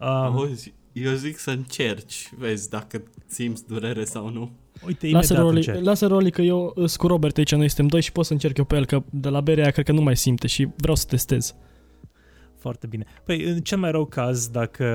Um, 0.00 0.08
Auzi, 0.08 0.74
eu 0.92 1.12
zic 1.12 1.38
să 1.38 1.50
încerci, 1.50 2.30
vezi 2.38 2.68
dacă 2.70 3.02
simți 3.26 3.66
durere 3.66 4.04
sau 4.04 4.28
nu. 4.28 4.50
uite, 4.86 5.06
imediat 5.06 5.30
Lasă 5.30 5.42
roli, 5.42 5.56
încerc. 5.56 5.84
lasă 5.84 6.06
roli 6.06 6.30
că 6.30 6.42
eu 6.42 6.72
sunt 6.76 6.96
cu 6.96 7.06
Robert 7.06 7.36
aici, 7.36 7.54
noi 7.54 7.68
suntem 7.68 7.86
doi 7.86 8.00
și 8.02 8.12
pot 8.12 8.24
să 8.24 8.32
încerc 8.32 8.56
eu 8.56 8.64
pe 8.64 8.76
el, 8.76 8.86
că 8.86 9.02
de 9.10 9.28
la 9.28 9.40
berea 9.40 9.62
aia 9.62 9.72
cred 9.72 9.84
că 9.84 9.92
nu 9.92 10.00
mai 10.02 10.16
simte 10.16 10.46
și 10.46 10.68
vreau 10.76 10.96
să 10.96 11.06
testez. 11.08 11.54
Foarte 12.62 12.86
bine. 12.86 13.04
Păi, 13.24 13.44
în 13.44 13.60
cel 13.60 13.78
mai 13.78 13.90
rău 13.90 14.06
caz, 14.06 14.48
dacă 14.48 14.86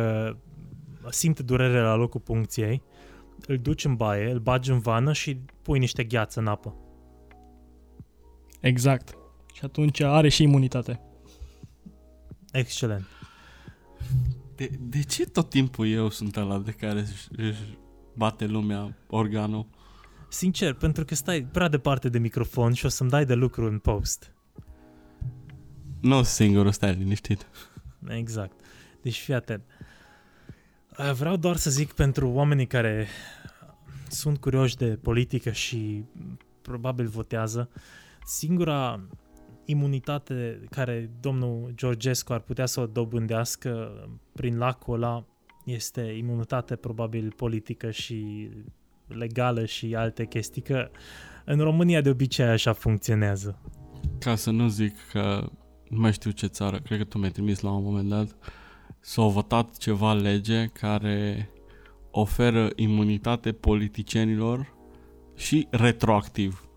simte 1.10 1.44
durere 1.44 1.80
la 1.80 1.96
locul 1.96 2.20
puncției, 2.20 2.84
îl 3.48 3.58
duci 3.58 3.86
în 3.86 3.96
baie, 3.96 4.32
îl 4.32 4.40
bagi 4.40 4.72
în 4.72 4.80
vană 4.80 5.14
și 5.14 5.40
pui 5.62 5.80
niște 5.80 6.04
gheață 6.04 6.40
în 6.40 6.48
apă. 6.48 6.76
Exact. 8.60 9.18
Și 9.54 9.66
atunci 9.66 10.00
are 10.00 10.30
și 10.30 10.44
imunitate. 10.44 11.02
Excelent. 12.52 13.06
De, 14.56 14.70
de 14.80 15.04
ce 15.04 15.26
tot 15.26 15.50
timpul 15.50 15.88
eu 15.88 16.10
sunt 16.10 16.36
ăla 16.36 16.58
de 16.58 16.72
care 16.72 17.00
își, 17.00 17.28
își 17.36 17.78
bate 18.16 18.46
lumea 18.46 18.98
organul? 19.08 19.68
Sincer, 20.30 20.74
pentru 20.74 21.06
că 21.06 21.16
stai 21.16 21.42
prea 21.52 21.68
departe 21.68 22.10
de 22.10 22.20
microfon 22.20 22.74
și 22.74 22.86
o 22.86 22.90
să-mi 22.90 23.10
dai 23.10 23.26
de 23.26 23.34
lucru 23.34 23.66
în 23.66 23.80
post. 23.80 24.32
Nu 26.08 26.24
singurul, 26.24 26.72
stai 26.72 26.94
liniștit. 26.94 27.48
Exact. 28.08 28.60
Deci 29.02 29.20
fii 29.20 29.34
atent. 29.34 29.64
Uh, 30.98 31.12
Vreau 31.12 31.36
doar 31.36 31.56
să 31.56 31.70
zic 31.70 31.94
pentru 31.94 32.30
oamenii 32.30 32.68
care 32.68 33.08
sunt 34.10 34.38
curioși 34.38 34.76
de 34.76 34.86
politică 34.86 35.52
și 35.52 36.04
probabil 36.62 37.08
votează, 37.08 37.70
singura 38.26 39.08
imunitate 39.66 40.60
care 40.70 41.10
domnul 41.20 41.72
Georgescu 41.76 42.34
ar 42.34 42.40
putea 42.40 42.66
să 42.66 42.80
o 42.80 42.86
dobândească 42.86 43.92
prin 44.34 44.58
lacul 44.58 44.94
ăla 44.94 45.26
este 45.66 46.02
imunitate 46.02 46.76
probabil 46.76 47.34
politică 47.36 47.92
și 47.92 48.50
legală 49.08 49.66
și 49.66 49.96
alte 49.96 50.26
chestii, 50.26 50.62
că 50.62 50.90
în 51.46 51.60
România 51.60 52.02
de 52.02 52.10
obicei 52.10 52.46
așa 52.46 52.74
funcționează. 52.74 53.60
Ca 54.20 54.36
să 54.36 54.52
nu 54.52 54.68
zic 54.68 54.96
că 55.12 55.50
nu 55.90 56.00
mai 56.00 56.14
știu 56.14 56.32
ce 56.32 56.48
țară, 56.48 56.80
cred 56.80 56.98
că 56.98 57.04
tu 57.04 57.18
mi-ai 57.18 57.32
trimis 57.32 57.60
la 57.60 57.72
un 57.72 57.84
moment 57.84 58.10
dat, 58.10 58.36
s-a 59.00 59.24
votat 59.24 59.78
ceva 59.78 60.14
lege 60.14 60.66
care 60.66 61.50
oferă 62.12 62.70
imunitate 62.76 63.52
politicienilor 63.52 64.74
și 65.36 65.68
retroactiv. 65.70 66.68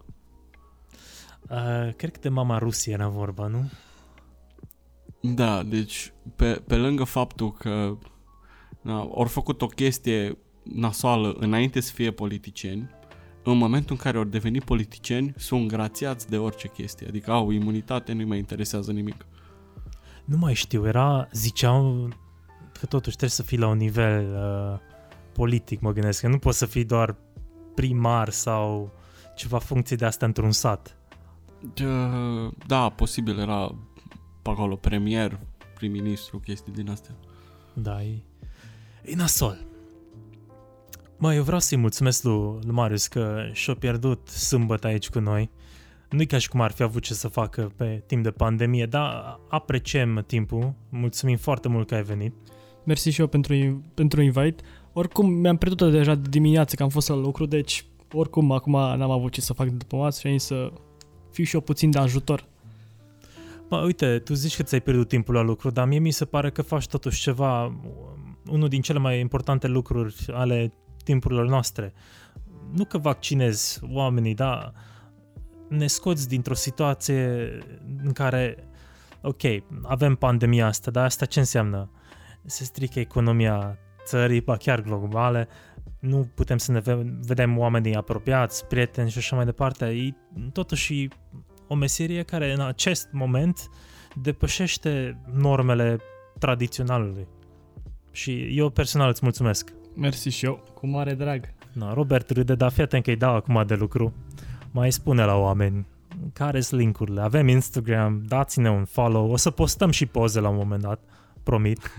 Uh, 1.51 1.95
cred 1.97 2.13
că 2.13 2.19
de 2.21 2.29
mama 2.29 2.59
Rusie 2.59 2.93
era 2.93 3.09
vorba, 3.09 3.47
nu? 3.47 3.71
Da, 5.21 5.63
deci 5.63 6.13
pe, 6.37 6.63
pe 6.67 6.77
lângă 6.77 7.05
faptul 7.05 7.53
că 7.53 7.99
na, 8.81 8.99
au 8.99 9.25
făcut 9.25 9.63
o 9.63 9.67
chestie 9.67 10.39
nasoală 10.63 11.37
înainte 11.39 11.81
să 11.81 11.93
fie 11.93 12.11
politicieni, 12.11 12.91
în 13.43 13.57
momentul 13.57 13.91
în 13.91 14.03
care 14.03 14.17
au 14.17 14.25
devenit 14.25 14.65
politicieni, 14.65 15.35
sunt 15.37 15.69
grațiați 15.69 16.29
de 16.29 16.39
orice 16.39 16.69
chestie. 16.69 17.07
Adică 17.07 17.31
au 17.31 17.51
imunitate, 17.51 18.13
nu-i 18.13 18.25
mai 18.25 18.39
interesează 18.39 18.93
nimic. 18.93 19.27
Nu 20.25 20.37
mai 20.37 20.55
știu, 20.55 20.87
era, 20.87 21.29
ziceau 21.33 22.09
că 22.81 22.87
totuși 22.87 23.17
trebuie 23.17 23.31
să 23.31 23.43
fii 23.43 23.59
la 23.59 23.69
un 23.69 23.77
nivel 23.77 24.35
uh, 24.35 24.79
politic, 25.33 25.81
mă 25.81 25.93
gândesc, 25.93 26.21
că 26.21 26.29
nu 26.29 26.39
poți 26.39 26.59
să 26.59 26.67
fii 26.67 26.85
doar 26.85 27.17
primar 27.75 28.29
sau 28.29 28.93
ceva 29.37 29.59
funcție 29.59 29.97
de 29.97 30.05
asta 30.05 30.27
într-un 30.27 30.53
sat. 30.53 30.97
Da, 31.75 32.51
da, 32.67 32.89
posibil 32.89 33.39
era 33.39 33.75
pe 34.43 34.51
acolo 34.51 34.77
premier, 34.77 35.41
prim-ministru, 35.75 36.39
chestii 36.39 36.73
din 36.73 36.91
astea. 36.91 37.15
Da, 37.73 38.03
e, 38.03 38.23
e 39.03 39.15
nasol. 39.15 39.70
Mă, 41.23 41.35
eu 41.35 41.43
vreau 41.43 41.61
să-i 41.61 41.79
mulțumesc 41.79 42.23
lui, 42.23 42.59
lui 42.63 42.73
Marius 42.73 43.07
că 43.07 43.49
și-a 43.53 43.75
pierdut 43.75 44.29
sâmbătă 44.29 44.87
aici 44.87 45.09
cu 45.09 45.19
noi. 45.19 45.51
Nu-i 46.11 46.27
ca 46.27 46.39
și 46.39 46.49
cum 46.49 46.61
ar 46.61 46.71
fi 46.71 46.83
avut 46.83 47.03
ce 47.03 47.15
să 47.15 47.29
facă 47.29 47.73
pe 47.77 48.03
timp 48.07 48.23
de 48.23 48.31
pandemie, 48.31 48.87
dar 48.87 49.41
apreciem 49.49 50.25
timpul. 50.27 50.75
Mulțumim 50.89 51.37
foarte 51.37 51.69
mult 51.69 51.89
că 51.89 51.95
ai 51.95 52.03
venit. 52.03 52.35
Mersi 52.85 53.11
și 53.11 53.21
eu 53.21 53.27
pentru, 53.27 53.83
pentru 53.95 54.23
invite. 54.23 54.63
Oricum, 54.93 55.31
mi-am 55.31 55.57
pierdut 55.57 55.91
deja 55.91 56.15
de 56.15 56.29
dimineață 56.29 56.77
că 56.77 56.83
am 56.83 56.89
fost 56.89 57.09
la 57.09 57.15
lucru, 57.15 57.47
deci 57.47 57.85
oricum 58.13 58.53
acum 58.53 58.73
n-am 58.73 59.11
avut 59.11 59.33
ce 59.33 59.41
să 59.41 59.53
fac 59.53 59.69
după 59.69 59.97
masă 59.97 60.21
și 60.21 60.27
am 60.27 60.33
zis 60.33 60.47
să 60.47 60.73
fiu 61.31 61.45
și 61.45 61.55
eu 61.55 61.61
puțin 61.61 61.91
de 61.91 61.99
ajutor. 61.99 62.45
Mă, 63.69 63.83
uite, 63.85 64.19
tu 64.19 64.35
zici 64.35 64.57
că 64.57 64.63
ți-ai 64.63 64.81
pierdut 64.81 65.09
timpul 65.09 65.35
la 65.35 65.43
lucru, 65.43 65.71
dar 65.71 65.87
mie 65.87 65.99
mi 65.99 66.11
se 66.11 66.25
pare 66.25 66.51
că 66.51 66.63
faci 66.63 66.87
totuși 66.87 67.21
ceva, 67.21 67.81
unul 68.47 68.69
din 68.69 68.81
cele 68.81 68.99
mai 68.99 69.21
importante 69.21 69.67
lucruri 69.67 70.15
ale 70.31 70.73
timpurilor 71.11 71.47
noastre. 71.47 71.93
Nu 72.73 72.85
că 72.85 72.99
vaccinezi 72.99 73.81
oamenii, 73.93 74.35
dar 74.35 74.73
ne 75.69 75.87
scoți 75.87 76.29
dintr-o 76.29 76.55
situație 76.55 77.49
în 78.03 78.13
care, 78.13 78.69
ok, 79.23 79.43
avem 79.83 80.15
pandemia 80.15 80.67
asta, 80.67 80.91
dar 80.91 81.05
asta 81.05 81.25
ce 81.25 81.39
înseamnă? 81.39 81.91
Se 82.45 82.65
strică 82.65 83.01
economia 83.01 83.79
țării, 84.05 84.41
ba 84.41 84.57
chiar 84.57 84.81
globale, 84.81 85.49
nu 86.01 86.31
putem 86.35 86.59
să 86.59 86.73
ne 86.73 86.81
ve- 86.81 87.17
vedem 87.21 87.59
oamenii 87.59 87.95
apropiați, 87.95 88.67
prieteni 88.67 89.11
și 89.11 89.19
așa 89.19 89.37
mai 89.37 89.45
departe. 89.45 89.87
E 89.87 90.15
totuși 90.53 91.09
o 91.69 91.75
meserie 91.75 92.23
care 92.23 92.53
în 92.53 92.61
acest 92.61 93.09
moment 93.13 93.71
depășește 94.23 95.21
normele 95.33 95.99
tradiționalului. 96.39 97.29
Și 98.11 98.59
eu 98.59 98.71
personal 98.71 99.09
îți 99.09 99.21
mulțumesc. 99.23 99.73
Mersi 100.01 100.29
și 100.29 100.45
eu, 100.45 100.63
cu 100.75 100.87
mare 100.87 101.15
drag. 101.15 101.55
Na, 101.73 101.93
Robert 101.93 102.31
râde, 102.31 102.55
dar 102.55 102.73
fii 102.73 102.83
atent 102.83 103.05
că 103.05 103.11
îi 103.11 103.17
dau 103.17 103.35
acum 103.35 103.67
de 103.67 103.75
lucru. 103.75 104.15
Mai 104.71 104.93
spune 104.93 105.25
la 105.25 105.35
oameni 105.35 105.87
care 106.33 106.61
sunt 106.61 106.81
linkurile. 106.81 107.21
Avem 107.21 107.49
Instagram, 107.49 108.23
dați-ne 108.27 108.71
un 108.71 108.85
follow. 108.85 109.31
O 109.31 109.37
să 109.37 109.51
postăm 109.51 109.91
și 109.91 110.07
poze 110.07 110.41
la 110.41 110.49
un 110.49 110.57
moment 110.57 110.83
dat, 110.83 111.01
promit. 111.43 111.79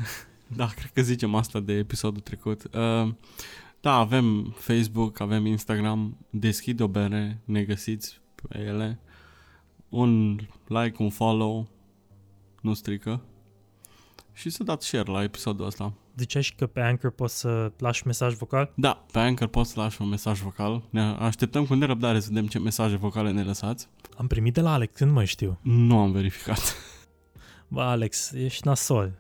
Da, 0.56 0.66
cred 0.66 0.92
că 0.94 1.02
zicem 1.02 1.36
asta 1.36 1.60
de 1.60 1.74
episodul 1.74 2.22
trecut. 2.22 2.64
Uh, 2.64 3.14
da, 3.82 3.94
avem 3.94 4.56
Facebook, 4.58 5.20
avem 5.20 5.46
Instagram, 5.46 6.18
deschid 6.30 6.80
o 6.80 6.88
bere, 6.88 7.42
ne 7.46 7.64
găsiți 7.64 8.22
pe 8.36 8.60
ele. 8.60 9.00
Un 9.90 10.40
like, 10.68 11.04
un 11.04 11.10
follow, 11.10 11.68
nu 12.62 12.74
strică. 12.74 13.22
Și 14.34 14.50
să 14.50 14.64
dați 14.64 14.88
share 14.88 15.12
la 15.12 15.24
episodul 15.24 15.66
ăsta. 15.66 15.94
Ziceai 16.18 16.44
și 16.44 16.56
că 16.56 16.68
pe 16.68 16.82
Anchor 16.82 17.12
poți 17.12 17.40
să 17.40 17.72
lași 17.78 18.08
mesaj 18.08 18.34
vocal? 18.34 18.72
Da, 18.76 19.06
pe 19.12 19.20
Anchor 19.20 19.48
poți 19.48 19.72
să 19.72 19.80
lași 19.80 20.02
un 20.02 20.08
mesaj 20.08 20.40
vocal. 20.40 20.84
Ne 20.90 21.02
așteptăm 21.02 21.66
cu 21.66 21.74
nerăbdare 21.74 22.20
să 22.20 22.28
vedem 22.30 22.48
ce 22.48 22.60
mesaje 22.60 22.96
vocale 22.96 23.32
ne 23.32 23.44
lăsați. 23.44 23.90
Am 24.18 24.28
primit 24.28 24.54
de 24.54 24.62
la 24.62 24.74
Alex, 24.74 24.94
când 24.96 25.12
mai 25.12 25.26
știu. 25.26 25.60
Nu 25.62 26.00
am 26.00 26.12
verificat. 26.12 26.76
Bă, 27.68 27.82
Alex, 27.82 28.32
ești 28.32 28.68
nasol. 28.68 29.12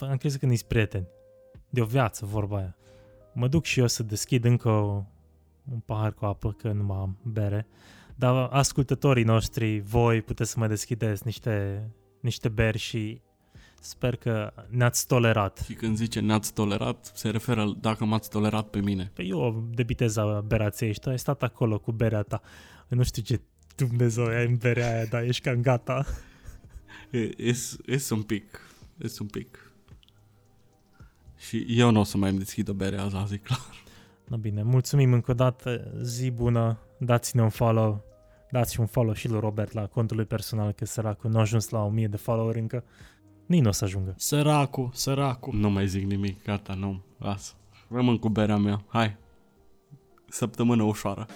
Am 0.00 0.16
crezut 0.16 0.40
că 0.40 0.46
niți 0.46 0.66
prieteni. 0.66 1.06
De 1.70 1.80
o 1.80 1.84
viață, 1.84 2.26
vorba 2.26 2.56
aia. 2.56 2.76
Mă 3.32 3.48
duc 3.48 3.64
și 3.64 3.80
eu 3.80 3.86
să 3.86 4.02
deschid 4.02 4.44
încă 4.44 4.68
o, 4.68 5.02
un 5.72 5.78
pahar 5.84 6.12
cu 6.12 6.24
apă, 6.24 6.52
că 6.52 6.72
nu 6.72 6.84
mai 6.84 6.98
am 6.98 7.18
bere. 7.22 7.66
Dar 8.14 8.48
ascultătorii 8.52 9.24
noștri, 9.24 9.80
voi 9.80 10.22
puteți 10.22 10.50
să 10.50 10.58
mă 10.58 10.66
deschideți 10.66 11.22
niște, 11.24 11.88
niște 12.20 12.48
beri 12.48 12.78
și 12.78 13.20
Sper 13.86 14.16
că 14.16 14.52
ne-ați 14.68 15.06
tolerat. 15.06 15.58
Și 15.64 15.74
când 15.74 15.96
zice 15.96 16.20
ne-ați 16.20 16.52
tolerat, 16.52 17.12
se 17.14 17.30
referă 17.30 17.74
dacă 17.80 18.04
m-ați 18.04 18.30
tolerat 18.30 18.68
pe 18.68 18.80
mine. 18.80 19.10
Păi 19.14 19.28
eu 19.28 19.68
de 19.74 19.82
viteza 19.82 20.40
berației 20.40 20.88
ești, 20.88 21.02
tu 21.02 21.08
ai 21.08 21.18
stat 21.18 21.42
acolo 21.42 21.78
cu 21.78 21.92
berea 21.92 22.22
ta. 22.22 22.40
Nu 22.88 23.02
știu 23.02 23.22
ce 23.22 23.40
Dumnezeu 23.76 24.24
ai 24.24 24.46
în 24.46 24.56
berea 24.56 24.94
aia, 24.94 25.04
dar 25.04 25.22
ești 25.22 25.42
cam 25.42 25.60
gata. 25.60 26.06
Es 27.86 28.10
un 28.10 28.22
pic, 28.22 28.60
es 28.98 29.18
un 29.18 29.26
pic. 29.26 29.72
Și 31.36 31.66
eu 31.68 31.90
nu 31.90 32.00
o 32.00 32.04
să 32.04 32.16
mai 32.16 32.30
îmi 32.30 32.38
deschid 32.38 32.68
o 32.68 32.72
bere 32.72 32.98
azi, 32.98 33.16
azi, 33.16 33.38
clar. 33.38 33.84
No, 34.28 34.36
bine, 34.36 34.62
mulțumim 34.62 35.12
încă 35.12 35.30
o 35.30 35.34
dată, 35.34 35.92
zi 36.02 36.30
bună, 36.30 36.78
dați-ne 36.98 37.42
un 37.42 37.48
follow, 37.48 38.04
dați 38.50 38.80
un 38.80 38.86
follow 38.86 39.14
și 39.14 39.28
lui 39.28 39.40
Robert 39.40 39.72
la 39.72 39.86
contul 39.86 40.16
lui 40.16 40.26
personal, 40.26 40.72
că 40.72 40.84
săracul 40.84 41.30
nu 41.30 41.36
a 41.36 41.40
ajuns 41.40 41.68
la 41.68 41.82
1000 41.84 42.06
de 42.06 42.16
follower 42.16 42.56
încă. 42.56 42.84
Nici 43.46 43.60
nu 43.62 43.68
o 43.68 43.72
să 43.72 43.84
ajungă. 43.84 44.14
Săracu, 44.16 44.90
săracu. 44.94 45.50
Nu 45.56 45.70
mai 45.70 45.86
zic 45.86 46.04
nimic, 46.04 46.44
gata, 46.44 46.74
nu, 46.74 47.02
las. 47.18 47.56
Rămân 47.88 48.18
cu 48.18 48.28
berea 48.28 48.56
mea, 48.56 48.84
hai. 48.88 49.16
Săptămână 50.28 50.82
ușoară. 50.82 51.26